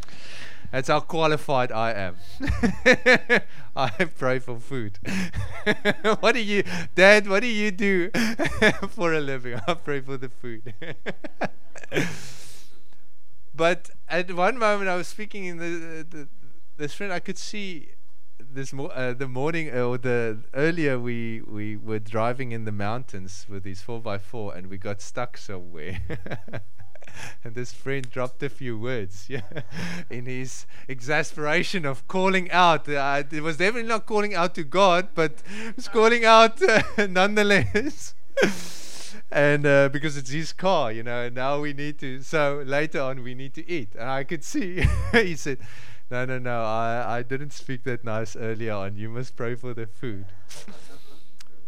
That's 0.73 0.89
how 0.89 1.01
qualified 1.01 1.71
I 1.71 1.93
am. 1.93 2.17
I 3.77 3.89
pray 4.19 4.41
for 4.41 4.59
food. 4.59 4.99
what 6.21 6.35
do 6.35 6.43
you, 6.43 6.65
Dad? 6.97 7.29
What 7.29 7.41
do 7.41 7.47
you 7.47 7.71
do 7.71 8.11
for 8.89 9.15
a 9.15 9.21
living? 9.21 9.61
I 9.67 9.75
pray 9.75 10.01
for 10.01 10.17
the 10.17 10.29
food. 10.29 10.75
but 13.55 13.91
at 14.09 14.33
one 14.35 14.59
moment, 14.59 14.91
I 14.91 14.97
was 14.97 15.07
speaking 15.07 15.45
in 15.45 15.59
the, 15.59 16.07
the 16.09 16.29
this 16.77 16.95
friend. 16.95 17.13
I 17.13 17.21
could 17.21 17.39
see 17.39 17.91
this 18.39 18.73
mo- 18.73 18.87
uh, 18.87 19.13
the 19.15 19.29
morning 19.29 19.71
uh, 19.71 19.83
or 19.83 19.99
the 19.99 20.39
earlier 20.55 20.99
we 20.99 21.41
we 21.41 21.77
were 21.77 21.99
driving 21.99 22.53
in 22.53 22.65
the 22.65 22.73
mountains 22.73 23.47
with 23.49 23.63
these 23.63 23.83
four 23.83 24.01
by 24.01 24.19
four, 24.19 24.55
and 24.55 24.69
we 24.69 24.79
got 24.79 25.01
stuck 25.01 25.37
somewhere 25.37 26.01
and 27.45 27.55
this 27.55 27.73
friend 27.73 28.11
dropped 28.11 28.43
a 28.43 28.49
few 28.49 28.79
words 28.79 29.27
yeah, 29.29 29.41
in 30.11 30.27
his 30.27 30.67
exasperation 30.89 31.85
of 31.85 32.07
calling 32.09 32.51
out. 32.51 32.89
Uh, 32.89 33.23
it 33.31 33.43
was 33.43 33.57
definitely 33.57 33.89
not 33.89 34.07
calling 34.07 34.35
out 34.35 34.55
to 34.55 34.65
God, 34.65 35.09
but 35.15 35.43
was 35.75 35.89
calling 35.89 36.25
out 36.25 36.61
uh, 36.63 36.83
nonetheless. 37.09 38.15
and 39.31 39.67
uh, 39.67 39.89
because 39.89 40.17
it's 40.17 40.31
his 40.31 40.53
car, 40.53 40.93
you 40.93 41.03
know, 41.03 41.25
and 41.25 41.35
now 41.35 41.61
we 41.61 41.73
need 41.73 41.99
to. 41.99 42.23
So 42.23 42.63
later 42.65 43.01
on, 43.01 43.23
we 43.23 43.35
need 43.35 43.55
to 43.55 43.69
eat. 43.69 43.95
And 43.95 44.09
I 44.09 44.25
could 44.25 44.45
see 44.45 44.85
he 45.13 45.37
said, 45.37 45.59
"No, 46.11 46.25
no, 46.25 46.39
no. 46.39 46.63
I 46.63 47.19
I 47.19 47.23
didn't 47.23 47.53
speak 47.53 47.85
that 47.85 48.05
nice 48.05 48.37
earlier 48.37 48.73
on. 48.73 48.97
You 48.97 49.09
must 49.09 49.37
pray 49.37 49.55
for 49.55 49.75
the 49.75 49.87
food." 49.87 50.27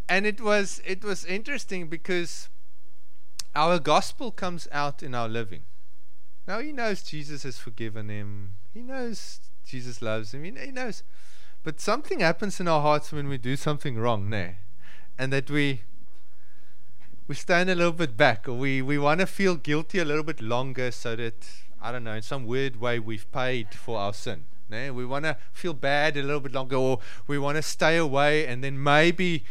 and 0.09 0.27
it 0.27 0.41
was 0.41 0.81
it 0.87 1.05
was 1.05 1.25
interesting 1.25 1.89
because 1.89 2.49
our 3.55 3.79
gospel 3.79 4.31
comes 4.31 4.69
out 4.73 5.03
in 5.03 5.15
our 5.15 5.29
living. 5.29 5.63
Now 6.47 6.61
he 6.61 6.73
knows 6.73 7.03
Jesus 7.03 7.43
has 7.43 7.59
forgiven 7.59 8.09
him. 8.09 8.55
He 8.73 8.81
knows 8.81 9.41
Jesus 9.67 10.01
loves 10.01 10.33
him. 10.33 10.45
He, 10.45 10.53
he 10.53 10.71
knows. 10.71 11.03
But 11.63 11.81
something 11.81 12.21
happens 12.21 12.61
in 12.61 12.69
our 12.69 12.81
hearts 12.81 13.13
when 13.13 13.29
we 13.29 13.37
do 13.37 13.57
something 13.57 13.99
wrong, 13.99 14.31
ne? 14.31 14.59
And 15.19 15.33
that 15.33 15.51
we 15.51 15.83
we 17.27 17.35
stand 17.35 17.69
a 17.69 17.75
little 17.75 17.93
bit 17.93 18.17
back 18.17 18.49
or 18.49 18.55
we, 18.55 18.81
we 18.81 18.97
want 18.97 19.21
to 19.21 19.27
feel 19.27 19.55
guilty 19.55 19.99
a 19.99 20.05
little 20.05 20.23
bit 20.23 20.41
longer 20.41 20.91
so 20.91 21.15
that 21.15 21.47
I 21.81 21.93
don't 21.93 22.05
know, 22.05 22.15
in 22.15 22.23
some 22.23 22.47
weird 22.47 22.77
way 22.77 22.99
we've 22.99 23.31
paid 23.33 23.75
for 23.75 23.99
our 23.99 24.13
sin. 24.13 24.45
We 24.71 25.07
want 25.07 25.25
to 25.25 25.39
feel 25.53 25.73
bad 25.73 26.17
a 26.17 26.23
little 26.23 26.41
bit 26.41 26.53
longer 26.53 26.77
or 26.77 26.99
we 27.27 27.39
want 27.39 27.57
to 27.57 27.63
stay 27.63 27.97
away 27.97 28.47
and 28.47 28.63
then 28.63 28.83
maybe 28.83 29.45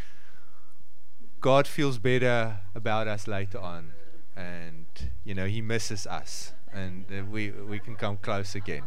God 1.42 1.66
feels 1.66 1.98
better 1.98 2.60
about 2.76 3.08
us 3.08 3.28
later 3.28 3.60
on 3.60 3.94
and 4.36 4.86
you 5.24 5.34
know 5.34 5.48
he 5.48 5.60
misses 5.60 6.06
us 6.06 6.54
and 6.72 7.06
uh, 7.12 7.26
we 7.26 7.50
we 7.50 7.80
can 7.80 7.96
come 7.96 8.18
close 8.18 8.54
again. 8.54 8.84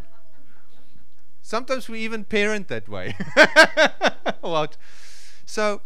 Sometimes 1.42 1.88
we 1.88 1.98
even 2.00 2.24
parent 2.24 2.68
that 2.68 2.88
way. 2.88 3.16
What? 4.40 4.76
So 5.44 5.80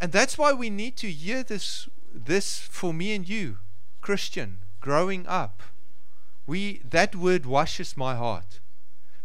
and 0.00 0.12
that's 0.12 0.36
why 0.38 0.52
we 0.52 0.70
need 0.70 0.96
to 0.98 1.10
hear 1.10 1.42
this 1.42 1.88
this 2.12 2.58
for 2.58 2.92
me 2.92 3.14
and 3.14 3.28
you 3.28 3.58
christian 4.00 4.58
growing 4.80 5.26
up 5.26 5.62
we 6.46 6.80
that 6.88 7.14
word 7.16 7.46
washes 7.46 7.96
my 7.96 8.14
heart 8.14 8.60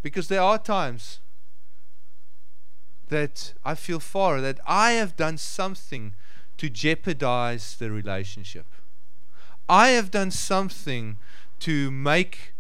because 0.02 0.28
there 0.28 0.42
are 0.42 0.58
times 0.58 1.20
that 3.10 3.54
I 3.64 3.76
feel 3.76 4.00
far 4.00 4.42
that 4.42 4.60
I 4.66 4.92
have 4.94 5.16
done 5.16 5.38
something 5.38 6.14
to 6.58 6.70
jeopardize 6.70 7.76
the 7.78 7.92
relationship 7.92 8.66
I 9.72 9.90
have 9.90 10.12
done 10.12 10.32
something 10.32 11.18
to 11.62 11.90
make 11.92 12.54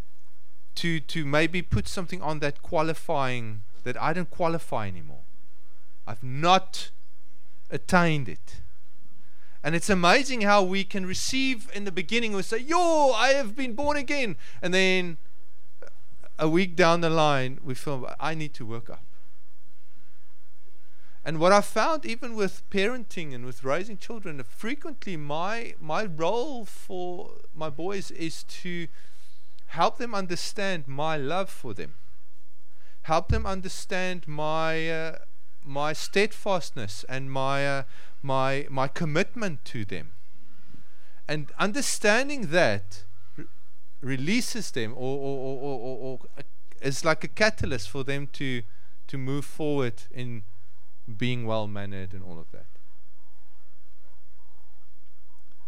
to 0.76 1.02
to 1.02 1.26
maybe 1.26 1.62
put 1.62 1.88
something 1.88 2.21
on 2.21 2.39
that 2.39 2.62
qualifying 2.62 3.63
that 3.84 4.02
I 4.02 4.13
don't 4.13 4.30
qualify 4.30 4.88
anymore. 4.88 5.26
I've 6.08 6.24
not 6.24 6.91
attained 7.69 8.30
it. 8.30 8.62
And 9.63 9.76
it's 9.76 9.89
amazing 9.89 10.41
how 10.41 10.63
we 10.63 10.84
can 10.84 11.06
receive 11.06 11.69
in 11.74 11.84
the 11.84 11.91
beginning 11.91 12.34
we 12.34 12.41
say, 12.41 12.58
Yo, 12.58 13.12
I 13.12 13.30
have 13.30 13.56
been 13.56 13.74
born 13.74 13.97
again 13.97 14.36
and 14.62 14.74
then 14.74 15.17
a 16.39 16.50
week 16.50 16.76
down 16.76 17.02
the 17.02 17.10
line 17.10 17.60
we 17.63 17.76
feel 17.76 18.12
I 18.19 18.34
need 18.34 18.54
to 18.56 18.65
work 18.65 18.89
up. 18.89 19.04
And 21.24 21.39
what 21.39 21.52
I 21.52 21.62
found, 21.62 22.04
even 22.04 22.34
with 22.34 22.67
parenting 22.71 23.36
and 23.36 23.45
with 23.45 23.63
raising 23.63 23.97
children, 23.97 24.41
frequently 24.43 25.15
my 25.17 25.76
my 25.80 26.06
role 26.06 26.65
for 26.65 27.34
my 27.54 27.69
boys 27.69 28.10
is 28.10 28.43
to 28.62 28.88
help 29.67 30.00
them 30.00 30.15
understand 30.15 30.88
my 30.88 31.17
love 31.17 31.52
for 31.52 31.76
them, 31.76 31.93
help 33.04 33.30
them 33.30 33.45
understand 33.45 34.28
my 34.28 34.89
uh, 34.89 35.17
my 35.63 35.93
steadfastness 35.93 37.06
and 37.08 37.32
my 37.32 37.67
uh, 37.67 37.84
my 38.21 38.67
my 38.69 38.88
commitment 38.88 39.63
to 39.65 39.86
them, 39.86 40.12
and 41.28 41.52
understanding 41.60 42.47
that 42.47 43.04
re- 43.36 43.45
releases 44.02 44.71
them 44.71 44.93
or 44.95 45.17
or, 45.17 45.38
or, 45.38 45.60
or, 45.60 45.80
or, 45.80 46.19
or 46.38 46.43
is 46.82 47.06
like 47.06 47.24
a 47.24 47.28
catalyst 47.28 47.89
for 47.89 48.04
them 48.04 48.28
to 48.34 48.63
to 49.08 49.17
move 49.17 49.45
forward 49.45 50.04
in 50.12 50.43
being 51.17 51.45
well 51.45 51.67
mannered 51.67 52.13
and 52.13 52.24
all 52.24 52.39
of 52.39 52.52
that. 52.52 52.65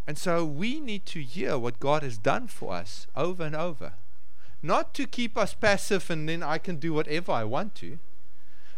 And 0.05 0.17
so 0.17 0.43
we 0.43 0.79
need 0.79 1.05
to 1.07 1.21
hear 1.21 1.57
what 1.57 1.79
God 1.79 2.03
has 2.03 2.17
done 2.17 2.47
for 2.47 2.73
us 2.73 3.07
over 3.15 3.43
and 3.43 3.55
over. 3.55 3.93
Not 4.61 4.93
to 4.95 5.05
keep 5.05 5.37
us 5.37 5.53
passive 5.53 6.09
and 6.09 6.27
then 6.27 6.43
I 6.43 6.57
can 6.57 6.77
do 6.77 6.93
whatever 6.93 7.31
I 7.31 7.43
want 7.43 7.75
to. 7.75 7.99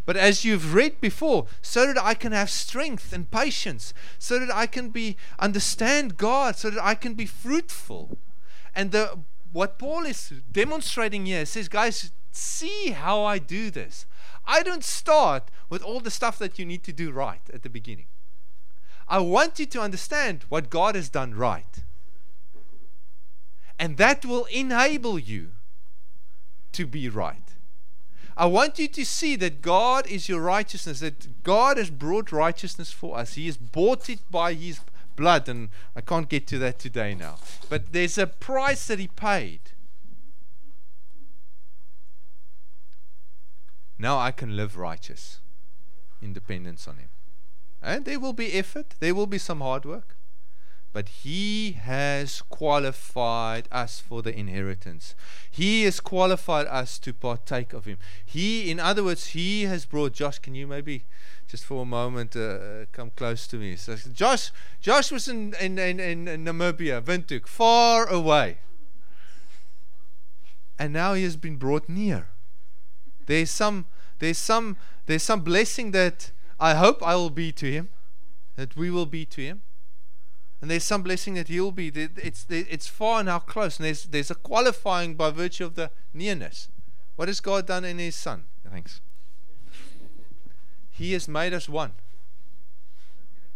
But 0.06 0.18
as 0.18 0.46
you've 0.46 0.74
read 0.74 1.02
before, 1.02 1.48
so 1.62 1.88
that 1.88 2.02
I 2.02 2.14
can 2.14 2.32
have 2.32 2.50
strength 2.50 3.12
and 3.12 3.30
patience, 3.30 3.94
so 4.20 4.38
that 4.40 4.54
I 4.54 4.68
can 4.68 4.90
be 4.90 5.18
understand 5.40 6.18
God, 6.18 6.56
so 6.56 6.70
that 6.70 6.84
I 6.84 6.96
can 6.96 7.16
be 7.16 7.26
fruitful. 7.26 8.18
And 8.76 8.92
the 8.92 9.20
what 9.52 9.80
Paul 9.80 10.06
is 10.06 10.34
demonstrating 10.52 11.26
here 11.26 11.46
says, 11.46 11.70
guys, 11.70 12.12
see 12.32 12.92
how 12.92 13.24
I 13.24 13.40
do 13.40 13.72
this. 13.72 14.06
I 14.46 14.64
don't 14.64 14.84
start 14.84 15.50
with 15.70 15.82
all 15.82 16.02
the 16.02 16.12
stuff 16.12 16.38
that 16.40 16.60
you 16.60 16.66
need 16.66 16.84
to 16.84 16.94
do 16.94 17.12
right 17.12 17.42
at 17.54 17.64
the 17.64 17.70
beginning. 17.70 18.08
I 19.08 19.20
want 19.20 19.60
you 19.60 19.66
to 19.68 19.82
understand 19.82 20.44
what 20.50 20.70
God 20.70 20.96
has 20.96 21.10
done 21.10 21.34
right. 21.36 21.84
And 23.80 23.98
that 23.98 24.26
will 24.26 24.46
enable 24.46 25.18
you 25.18 25.52
to 26.74 26.86
be 26.86 27.08
right. 27.10 27.45
I 28.38 28.48
want 28.48 28.80
you 28.80 28.88
to 28.90 29.06
see 29.06 29.36
that 29.38 29.62
God 29.62 30.08
is 30.08 30.28
your 30.28 30.42
righteousness, 30.42 31.00
that 31.00 31.44
God 31.44 31.78
has 31.78 31.90
brought 31.90 32.32
righteousness 32.32 32.92
for 32.92 33.18
us. 33.18 33.36
He 33.36 33.46
has 33.46 33.56
bought 33.56 34.10
it 34.10 34.20
by 34.30 34.54
His 34.54 34.82
blood, 35.16 35.48
and 35.48 35.70
I 35.96 36.02
can't 36.02 36.28
get 36.28 36.46
to 36.48 36.60
that 36.60 36.78
today 36.78 37.16
now. 37.16 37.38
But 37.70 37.94
there's 37.94 38.18
a 38.18 38.28
price 38.28 38.88
that 38.88 39.00
He 39.00 39.08
paid. 39.08 39.60
Now 43.98 44.18
I 44.20 44.32
can 44.32 44.58
live 44.58 44.76
righteous 44.76 45.40
in 46.22 46.34
dependence 46.34 46.88
on 46.88 46.98
Him. 46.98 47.10
And 47.82 48.04
there 48.04 48.20
will 48.20 48.34
be 48.34 48.54
effort, 48.54 48.96
there 49.00 49.16
will 49.16 49.28
be 49.28 49.38
some 49.38 49.62
hard 49.62 49.86
work. 49.86 50.18
But 50.96 51.10
He 51.10 51.74
has 51.74 52.42
qualified 52.44 53.68
us 53.70 54.00
for 54.00 54.22
the 54.22 54.34
inheritance. 54.34 55.14
He 55.52 55.84
has 55.84 56.00
qualified 56.00 56.68
us 56.68 56.98
to 57.00 57.12
partake 57.12 57.74
of 57.74 57.84
Him. 57.84 57.98
He, 58.26 58.72
in 58.72 58.80
other 58.80 59.04
words, 59.04 59.28
He 59.28 59.64
has 59.64 59.86
brought 59.86 60.14
Josh. 60.14 60.40
Can 60.40 60.56
you 60.56 60.66
maybe 60.66 61.04
just 61.50 61.66
for 61.66 61.82
a 61.82 61.86
moment 61.86 62.38
uh, 62.38 62.86
come 62.94 63.12
close 63.14 63.46
to 63.48 63.58
me? 63.58 63.76
So 63.76 63.98
Josh, 64.14 64.52
Josh 64.80 65.12
was 65.12 65.28
in, 65.28 65.54
in, 65.60 65.78
in, 65.78 66.00
in 66.00 66.46
Namibia, 66.46 67.02
Windhoek, 67.02 67.46
far 67.46 68.08
away. 68.08 68.60
And 70.80 70.94
now 70.94 71.14
he 71.14 71.24
has 71.24 71.36
been 71.36 71.58
brought 71.58 71.90
near. 71.90 72.30
There's 73.26 73.52
some, 73.52 73.88
there's 74.20 74.38
some, 74.38 74.78
there's 75.08 75.24
some 75.24 75.42
blessing 75.42 75.92
that 75.92 76.32
I 76.58 76.76
hope 76.76 77.06
I 77.06 77.16
will 77.16 77.30
be 77.30 77.52
to 77.52 77.70
him, 77.70 77.90
that 78.56 78.78
we 78.78 78.90
will 78.90 79.06
be 79.06 79.26
to 79.26 79.42
him 79.42 79.62
and 80.66 80.72
there's 80.72 80.84
some 80.84 81.04
blessing 81.04 81.36
that 81.36 81.48
he'll 81.48 81.72
be. 81.72 81.90
It's 81.90 82.48
it's 82.50 82.88
far 82.88 83.20
and 83.20 83.30
how 83.30 83.38
close, 83.38 83.78
and 83.78 83.86
there's 83.86 84.06
there's 84.06 84.32
a 84.32 84.34
qualifying 84.34 85.14
by 85.14 85.30
virtue 85.30 85.64
of 85.64 85.76
the 85.76 85.92
nearness. 86.12 86.70
What 87.18 87.28
has 87.28 87.40
God 87.40 87.68
done 87.68 87.86
in 87.86 88.00
His 88.00 88.16
Son? 88.16 88.46
Thanks. 88.68 89.00
He 90.90 91.14
has 91.14 91.28
made 91.28 91.54
us 91.54 91.70
one, 91.70 91.92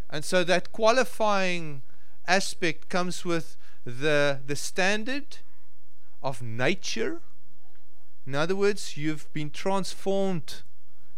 and 0.08 0.24
so 0.24 0.44
that 0.44 0.72
qualifying 0.72 1.82
aspect 2.28 2.90
comes 2.90 3.26
with 3.26 3.58
the 3.84 4.42
the 4.46 4.56
standard 4.56 5.38
of 6.22 6.44
nature. 6.44 7.22
In 8.28 8.36
other 8.36 8.56
words, 8.56 8.98
you've 8.98 9.34
been 9.34 9.50
transformed, 9.50 10.62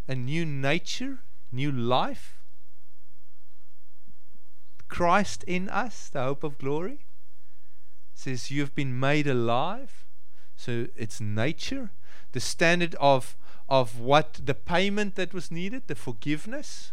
a 0.07 0.15
new 0.15 0.45
nature, 0.45 1.19
new 1.51 1.69
life 1.69 2.40
Christ 4.91 5.45
in 5.47 5.69
us, 5.69 6.09
the 6.09 6.21
hope 6.21 6.43
of 6.43 6.57
glory. 6.57 7.05
It 8.13 8.19
says 8.19 8.51
you've 8.51 8.75
been 8.75 8.99
made 8.99 9.25
alive. 9.25 10.05
So 10.57 10.87
it's 10.97 11.21
nature. 11.21 11.91
The 12.33 12.41
standard 12.41 12.95
of 12.99 13.37
of 13.69 14.01
what 14.01 14.41
the 14.43 14.53
payment 14.53 15.15
that 15.15 15.33
was 15.33 15.49
needed, 15.49 15.83
the 15.87 15.95
forgiveness. 15.95 16.91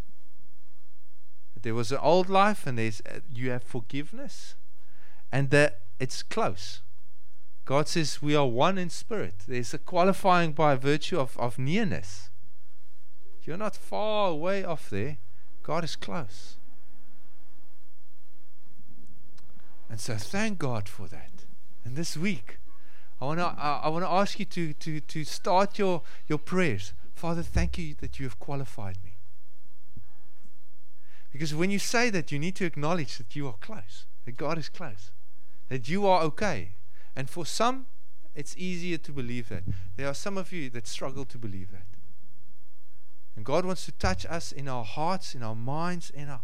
There 1.61 1.75
was 1.75 1.91
an 1.91 1.99
old 1.99 2.31
life 2.31 2.69
and 2.69 2.79
there's 2.79 3.01
uh, 3.01 3.19
you 3.35 3.51
have 3.51 3.65
forgiveness. 3.65 4.55
And 5.33 5.51
that 5.51 5.81
it's 5.99 6.23
close. 6.23 6.83
God 7.65 7.89
says 7.89 8.23
we 8.23 8.37
are 8.37 8.47
one 8.47 8.79
in 8.79 8.91
spirit. 8.91 9.43
There's 9.49 9.75
a 9.75 9.79
qualifying 9.79 10.53
by 10.53 10.77
virtue 10.77 11.19
of, 11.19 11.37
of 11.37 11.59
nearness. 11.59 12.31
You're 13.43 13.57
not 13.57 13.75
far 13.75 14.31
away 14.31 14.63
off 14.63 14.89
there. 14.89 15.19
God 15.65 15.83
is 15.83 15.97
close. 15.97 16.58
And 19.91 20.01
so 20.01 20.17
thank 20.17 20.59
God 20.59 20.89
for 20.89 21.09
that. 21.09 21.45
And 21.85 21.97
this 21.97 22.17
week, 22.17 22.59
I 23.21 23.25
want 23.25 23.41
to 23.41 23.47
I, 23.47 23.81
I 23.85 23.89
want 23.89 24.05
to 24.05 24.11
ask 24.11 24.39
you 24.39 24.45
to, 24.45 24.73
to, 24.75 25.01
to 25.01 25.25
start 25.25 25.79
your, 25.79 26.03
your 26.29 26.39
prayers. 26.39 26.93
Father, 27.15 27.43
thank 27.43 27.79
you 27.79 27.95
that 28.01 28.21
you 28.21 28.27
have 28.27 28.39
qualified 28.39 28.99
me. 29.05 29.15
Because 31.33 31.55
when 31.55 31.71
you 31.71 31.79
say 31.79 32.11
that, 32.11 32.33
you 32.33 32.39
need 32.39 32.55
to 32.57 32.65
acknowledge 32.65 33.19
that 33.19 33.35
you 33.35 33.47
are 33.47 33.55
close, 33.61 34.07
that 34.25 34.37
God 34.37 34.59
is 34.59 34.69
close, 34.69 35.11
that 35.69 35.89
you 35.89 36.07
are 36.07 36.23
okay. 36.23 36.73
And 37.17 37.29
for 37.29 37.45
some, 37.45 37.87
it's 38.35 38.57
easier 38.57 38.99
to 38.99 39.13
believe 39.13 39.49
that. 39.49 39.65
There 39.97 40.07
are 40.07 40.15
some 40.15 40.39
of 40.39 40.53
you 40.53 40.71
that 40.71 40.87
struggle 40.87 41.25
to 41.25 41.39
believe 41.39 41.73
that. 41.73 41.87
And 43.35 43.45
God 43.45 43.65
wants 43.65 43.85
to 43.87 43.93
touch 43.93 44.25
us 44.27 44.53
in 44.53 44.69
our 44.69 44.85
hearts, 44.85 45.35
in 45.35 45.43
our 45.43 45.55
minds, 45.55 46.11
in 46.11 46.29
our 46.29 46.43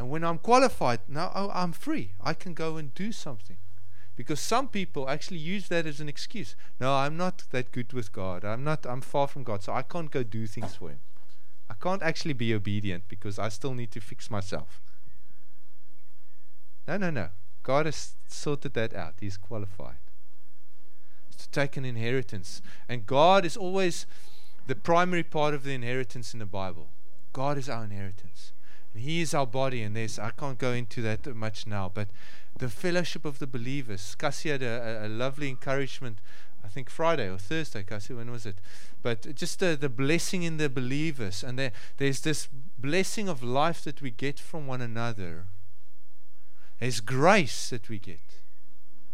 and 0.00 0.08
when 0.08 0.24
I'm 0.24 0.38
qualified, 0.38 1.00
now 1.08 1.30
oh, 1.34 1.50
I'm 1.52 1.72
free. 1.72 2.12
I 2.22 2.32
can 2.32 2.54
go 2.54 2.78
and 2.78 2.94
do 2.94 3.12
something. 3.12 3.58
Because 4.16 4.40
some 4.40 4.66
people 4.66 5.10
actually 5.10 5.36
use 5.36 5.68
that 5.68 5.84
as 5.84 6.00
an 6.00 6.08
excuse. 6.08 6.56
No, 6.80 6.94
I'm 6.94 7.18
not 7.18 7.44
that 7.50 7.70
good 7.70 7.92
with 7.92 8.10
God. 8.10 8.42
I'm 8.42 8.64
not 8.64 8.86
I'm 8.86 9.02
far 9.02 9.28
from 9.28 9.44
God, 9.44 9.62
so 9.62 9.74
I 9.74 9.82
can't 9.82 10.10
go 10.10 10.22
do 10.22 10.46
things 10.46 10.74
for 10.74 10.88
him. 10.88 11.00
I 11.68 11.74
can't 11.74 12.02
actually 12.02 12.32
be 12.32 12.54
obedient 12.54 13.08
because 13.08 13.38
I 13.38 13.50
still 13.50 13.74
need 13.74 13.90
to 13.90 14.00
fix 14.00 14.30
myself. 14.30 14.80
No, 16.88 16.96
no, 16.96 17.10
no. 17.10 17.28
God 17.62 17.84
has 17.84 18.14
sorted 18.26 18.72
that 18.72 18.94
out. 18.94 19.16
He's 19.20 19.36
qualified. 19.36 19.98
To 21.36 21.50
take 21.50 21.76
an 21.76 21.84
inheritance. 21.84 22.62
And 22.88 23.04
God 23.04 23.44
is 23.44 23.54
always 23.54 24.06
the 24.66 24.74
primary 24.74 25.24
part 25.24 25.52
of 25.52 25.62
the 25.62 25.74
inheritance 25.74 26.32
in 26.32 26.38
the 26.38 26.46
Bible. 26.46 26.88
God 27.34 27.58
is 27.58 27.68
our 27.68 27.84
inheritance. 27.84 28.52
He 28.94 29.20
is 29.20 29.34
our 29.34 29.46
body, 29.46 29.82
and 29.82 29.94
there's 29.94 30.18
I 30.18 30.30
can't 30.30 30.58
go 30.58 30.72
into 30.72 31.00
that 31.02 31.26
much 31.34 31.66
now, 31.66 31.90
but 31.92 32.08
the 32.58 32.68
fellowship 32.68 33.24
of 33.24 33.38
the 33.38 33.46
believers. 33.46 34.14
Cassie 34.16 34.50
had 34.50 34.62
a, 34.62 35.02
a, 35.02 35.06
a 35.06 35.08
lovely 35.08 35.48
encouragement, 35.48 36.18
I 36.64 36.68
think 36.68 36.90
Friday 36.90 37.28
or 37.28 37.38
Thursday. 37.38 37.82
Cassie, 37.82 38.14
when 38.14 38.30
was 38.30 38.46
it? 38.46 38.56
But 39.02 39.34
just 39.34 39.60
the, 39.60 39.76
the 39.80 39.88
blessing 39.88 40.42
in 40.42 40.56
the 40.56 40.68
believers, 40.68 41.42
and 41.42 41.58
there, 41.58 41.72
there's 41.96 42.20
this 42.20 42.48
blessing 42.78 43.28
of 43.28 43.42
life 43.42 43.82
that 43.84 44.02
we 44.02 44.10
get 44.10 44.38
from 44.38 44.66
one 44.66 44.80
another. 44.80 45.46
There's 46.80 47.00
grace 47.00 47.70
that 47.70 47.88
we 47.88 47.98
get. 47.98 48.20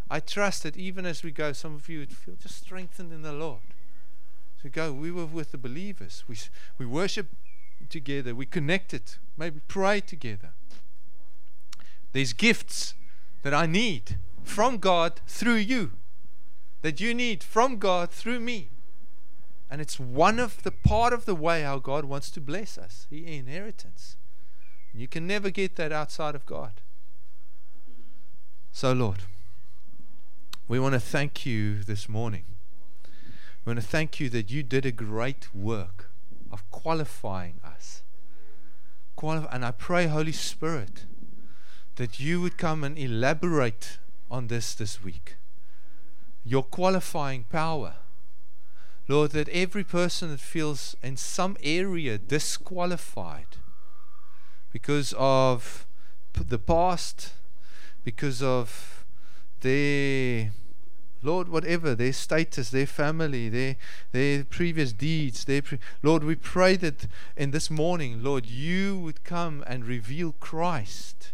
I 0.09 0.21
trust 0.21 0.63
that 0.63 0.77
even 0.77 1.05
as 1.05 1.23
we 1.23 1.33
go, 1.33 1.53
some 1.53 1.75
of 1.75 1.89
you 1.89 2.01
would 2.01 2.13
feel 2.13 2.37
just 2.37 2.63
strengthened 2.63 3.13
in 3.13 3.23
the 3.23 3.33
Lord. 3.33 3.61
So 4.63 4.69
go, 4.69 4.93
we 4.93 5.11
were 5.11 5.27
with 5.27 5.51
the 5.51 5.59
believers. 5.59 6.25
We, 6.29 6.37
we 6.79 6.87
worship 6.87 7.29
together. 7.89 8.35
We 8.35 8.47
connected. 8.47 9.03
Maybe 9.37 9.61
pray 9.69 10.01
together. 10.01 10.53
There's 12.13 12.33
gifts 12.33 12.95
that 13.43 13.53
I 13.55 13.67
need 13.67 14.17
from 14.43 14.79
God 14.79 15.21
through 15.27 15.57
you, 15.57 15.93
that 16.83 17.01
you 17.01 17.15
need 17.15 17.43
from 17.43 17.79
God 17.79 18.11
through 18.11 18.41
me. 18.41 18.71
And 19.71 19.81
it's 19.81 19.99
one 19.99 20.39
of 20.39 20.63
the 20.63 20.71
part 20.71 21.13
of 21.13 21.25
the 21.25 21.35
way 21.35 21.63
how 21.63 21.79
God 21.79 22.05
wants 22.05 22.31
to 22.31 22.41
bless 22.41 22.79
us. 22.79 23.07
He 23.11 23.37
inheritance. 23.37 24.17
You 24.95 25.09
can 25.09 25.27
never 25.27 25.51
get 25.51 25.77
that 25.77 25.93
outside 25.93 26.35
of 26.35 26.47
God. 26.47 26.81
So, 28.73 28.93
Lord, 28.93 29.19
we 30.69 30.79
want 30.79 30.95
to 30.95 31.01
thank 31.01 31.45
you 31.45 31.83
this 31.83 32.09
morning. 32.09 32.45
We 33.65 33.71
want 33.71 33.81
to 33.81 33.87
thank 33.87 34.21
you 34.21 34.29
that 34.31 34.51
you 34.51 34.63
did 34.63 34.87
a 34.87 34.93
great 34.93 35.55
work 35.55 36.11
of 36.57 36.71
qualifying 36.71 37.61
us. 37.63 38.03
And 39.23 39.65
I 39.65 39.73
pray, 39.73 40.07
Holy 40.07 40.33
Spirit, 40.33 41.05
that 41.97 42.19
you 42.19 42.41
would 42.41 42.57
come 42.57 42.83
and 42.83 42.99
elaborate 42.99 43.99
on 44.31 44.47
this 44.47 44.75
this 44.75 45.05
week. 45.05 45.37
Your 46.45 46.63
qualifying 46.63 47.45
power. 47.45 47.97
Lord, 49.07 49.33
that 49.33 49.51
every 49.51 49.85
person 49.85 50.31
that 50.31 50.41
feels 50.41 50.97
in 51.03 51.19
some 51.19 51.57
area 51.63 52.17
disqualified 52.17 53.59
because 54.73 55.15
of 55.19 55.87
p- 56.33 56.43
the 56.43 56.59
past, 56.59 57.33
because 58.03 58.43
of 58.43 59.05
their 59.61 60.53
Lord, 61.27 61.49
whatever 61.49 61.95
their 61.95 62.13
status, 62.13 62.71
their 62.71 62.87
family, 62.87 63.49
their 63.49 63.77
their 64.13 64.45
previous 64.45 64.93
deeds, 64.93 65.45
their 65.45 65.63
pre- 65.63 65.79
Lord, 66.03 66.25
we 66.25 66.37
pray 66.37 66.77
that 66.77 67.07
in 67.37 67.51
this 67.51 67.71
morning, 67.71 68.23
Lord, 68.23 68.47
you 68.47 68.99
would 68.99 69.25
come 69.25 69.63
and 69.67 69.85
reveal 69.85 70.33
Christ 70.41 71.33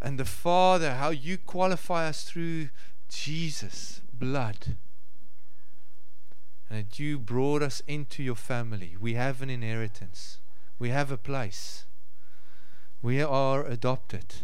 and 0.00 0.18
the 0.18 0.24
Father, 0.24 0.94
how 0.94 1.10
you 1.10 1.36
qualify 1.36 2.08
us 2.08 2.24
through 2.24 2.70
Jesus' 3.08 4.00
blood. 4.12 4.76
And 6.68 6.86
that 6.86 6.98
you 6.98 7.18
brought 7.18 7.62
us 7.62 7.82
into 7.86 8.22
your 8.22 8.36
family. 8.36 8.96
We 8.98 9.14
have 9.14 9.42
an 9.42 9.50
inheritance. 9.50 10.38
We 10.78 10.88
have 10.90 11.10
a 11.10 11.18
place. 11.18 11.84
We 13.02 13.20
are 13.20 13.64
adopted. 13.64 14.36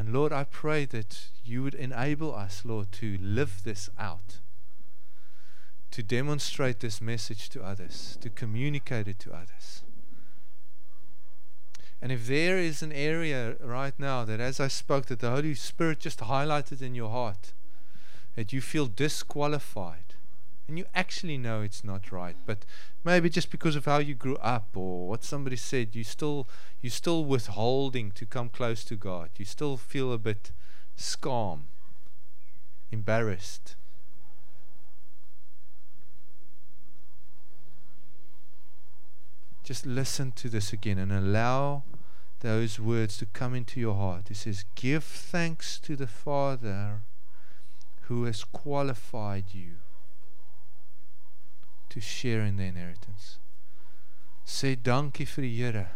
And 0.00 0.14
Lord, 0.14 0.32
I 0.32 0.44
pray 0.44 0.86
that 0.86 1.28
you 1.44 1.62
would 1.62 1.74
enable 1.74 2.34
us, 2.34 2.62
Lord, 2.64 2.90
to 2.92 3.18
live 3.20 3.60
this 3.64 3.90
out, 3.98 4.38
to 5.90 6.02
demonstrate 6.02 6.80
this 6.80 7.02
message 7.02 7.50
to 7.50 7.62
others, 7.62 8.16
to 8.22 8.30
communicate 8.30 9.06
it 9.08 9.18
to 9.18 9.32
others. 9.34 9.82
And 12.00 12.10
if 12.10 12.26
there 12.26 12.56
is 12.56 12.82
an 12.82 12.92
area 12.92 13.56
right 13.60 13.92
now 13.98 14.24
that, 14.24 14.40
as 14.40 14.58
I 14.58 14.68
spoke, 14.68 15.04
that 15.06 15.18
the 15.18 15.32
Holy 15.32 15.54
Spirit 15.54 16.00
just 16.00 16.20
highlighted 16.20 16.80
in 16.80 16.94
your 16.94 17.10
heart, 17.10 17.52
that 18.36 18.54
you 18.54 18.62
feel 18.62 18.86
disqualified, 18.86 20.09
and 20.70 20.78
you 20.78 20.84
actually 20.94 21.36
know 21.36 21.62
it's 21.62 21.82
not 21.82 22.12
right, 22.12 22.36
but 22.46 22.64
maybe 23.02 23.28
just 23.28 23.50
because 23.50 23.74
of 23.74 23.86
how 23.86 23.98
you 23.98 24.14
grew 24.14 24.36
up 24.36 24.68
or 24.76 25.08
what 25.08 25.24
somebody 25.24 25.56
said, 25.56 25.96
you 25.96 26.04
still 26.04 26.46
you 26.80 26.88
still 26.88 27.24
withholding 27.24 28.12
to 28.12 28.24
come 28.24 28.48
close 28.48 28.84
to 28.84 28.94
God. 28.94 29.30
You 29.36 29.44
still 29.44 29.76
feel 29.76 30.12
a 30.12 30.18
bit 30.18 30.52
scum, 30.94 31.64
embarrassed. 32.92 33.74
Just 39.64 39.84
listen 39.86 40.30
to 40.36 40.48
this 40.48 40.72
again 40.72 40.98
and 40.98 41.10
allow 41.10 41.82
those 42.40 42.78
words 42.78 43.18
to 43.18 43.26
come 43.26 43.56
into 43.56 43.80
your 43.80 43.96
heart. 43.96 44.30
It 44.30 44.36
says, 44.36 44.64
Give 44.76 45.02
thanks 45.02 45.80
to 45.80 45.96
the 45.96 46.06
Father 46.06 47.02
who 48.02 48.22
has 48.22 48.44
qualified 48.44 49.46
you 49.52 49.78
to 51.90 52.00
share 52.00 52.42
in 52.42 52.56
the 52.56 52.64
inheritance. 52.64 53.38
Sê 54.46 54.76
dankie 54.76 55.26
vir 55.26 55.42
die 55.42 55.56
Here. 55.56 55.90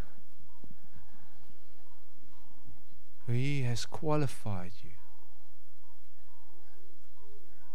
He 3.27 3.63
has 3.63 3.87
qualified 3.87 4.73
you. 4.83 4.91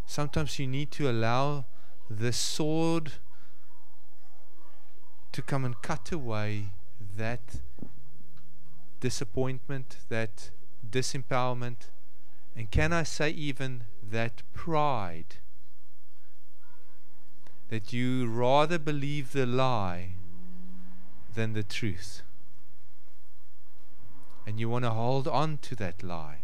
Sometimes 0.05 0.59
you 0.59 0.67
need 0.67 0.91
to 0.91 1.09
allow 1.09 1.65
the 2.09 2.31
sword 2.31 3.13
to 5.31 5.41
come 5.41 5.65
and 5.65 5.81
cut 5.81 6.11
away 6.11 6.71
that 7.17 7.61
disappointment, 8.99 9.97
that 10.09 10.51
disempowerment, 10.87 11.89
and 12.55 12.69
can 12.71 12.91
I 12.91 13.03
say 13.03 13.29
even 13.29 13.85
that 14.03 14.41
pride 14.53 15.37
that 17.69 17.93
you 17.93 18.27
rather 18.27 18.77
believe 18.77 19.31
the 19.31 19.45
lie 19.45 20.11
than 21.33 21.53
the 21.53 21.63
truth. 21.63 22.21
And 24.45 24.59
you 24.59 24.67
want 24.67 24.85
to 24.85 24.91
hold 24.91 25.27
on 25.27 25.59
to 25.59 25.75
that 25.75 26.01
lie 26.01 26.39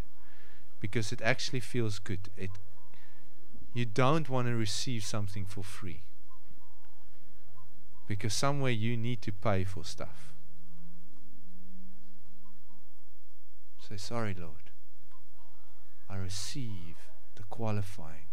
because 0.80 1.12
it 1.12 1.22
actually 1.22 1.60
feels 1.60 1.98
good. 2.00 2.30
It 2.38 2.52
you 3.74 3.86
don't 3.86 4.30
want 4.30 4.48
to 4.48 4.56
receive 4.56 5.04
something 5.04 5.46
for 5.46 5.62
free. 5.62 6.04
Because 8.08 8.34
somewhere 8.34 8.72
you 8.72 8.96
need 8.96 9.22
to 9.24 9.34
pay 9.34 9.66
for 9.66 9.84
stuff. 9.84 10.34
Say, 13.80 13.98
sorry, 13.98 14.34
Lord. 14.34 14.72
I 16.10 16.16
receive 16.16 16.96
the 17.36 17.44
qualifying. 17.44 18.28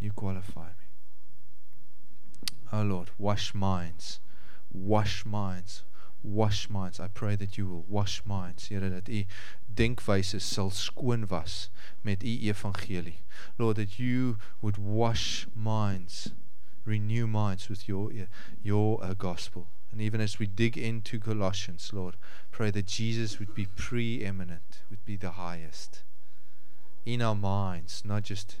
You 0.00 0.12
qualify 0.12 0.68
me. 0.68 0.86
Oh 2.72 2.82
Lord, 2.82 3.10
wash 3.18 3.54
minds. 3.54 4.20
Wash 4.72 5.26
minds. 5.26 5.82
Wash 6.22 6.70
minds. 6.70 6.98
I 7.00 7.08
pray 7.08 7.36
that 7.36 7.58
you 7.58 7.66
will 7.66 7.84
wash 7.88 8.22
minds. 8.24 8.68
Here 8.68 8.80
dat 8.80 9.08
u 9.08 9.24
denkwyse 9.74 10.40
sal 10.40 10.70
skoon 10.70 11.26
was 11.28 11.68
met 12.02 12.22
u 12.22 12.52
evangelie. 12.52 13.20
Lord, 13.58 13.76
that 13.76 13.98
you 13.98 14.38
would 14.62 14.78
wash 14.78 15.46
minds, 15.54 16.30
renew 16.84 17.26
minds 17.26 17.68
with 17.68 17.88
your 17.88 18.10
your 18.62 19.02
uh, 19.04 19.14
gospel. 19.14 19.66
And 19.92 20.00
even 20.00 20.20
as 20.20 20.38
we 20.38 20.46
dig 20.46 20.78
into 20.78 21.18
Colossians, 21.18 21.92
Lord, 21.92 22.16
pray 22.52 22.70
that 22.70 22.86
Jesus 22.86 23.38
would 23.38 23.54
be 23.54 23.66
preeminent, 23.66 24.82
would 24.88 25.04
be 25.04 25.16
the 25.16 25.32
highest 25.32 26.04
in 27.04 27.22
our 27.22 27.34
minds, 27.34 28.02
not 28.04 28.22
just 28.22 28.56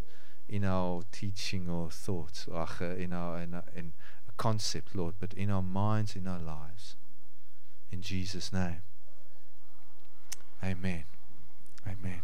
in 0.50 0.64
our 0.64 1.02
teaching 1.12 1.68
or 1.68 1.90
thoughts, 1.90 2.48
uh, 2.48 2.66
in 2.98 3.12
our 3.12 3.40
in, 3.40 3.54
our, 3.54 3.64
in 3.74 3.92
concept, 4.36 4.96
Lord, 4.96 5.14
but 5.20 5.32
in 5.34 5.48
our 5.50 5.62
minds, 5.62 6.16
in 6.16 6.26
our 6.26 6.40
lives. 6.40 6.96
In 7.92 8.02
Jesus' 8.02 8.52
name. 8.52 8.82
Amen. 10.62 11.04
Amen. 11.86 12.20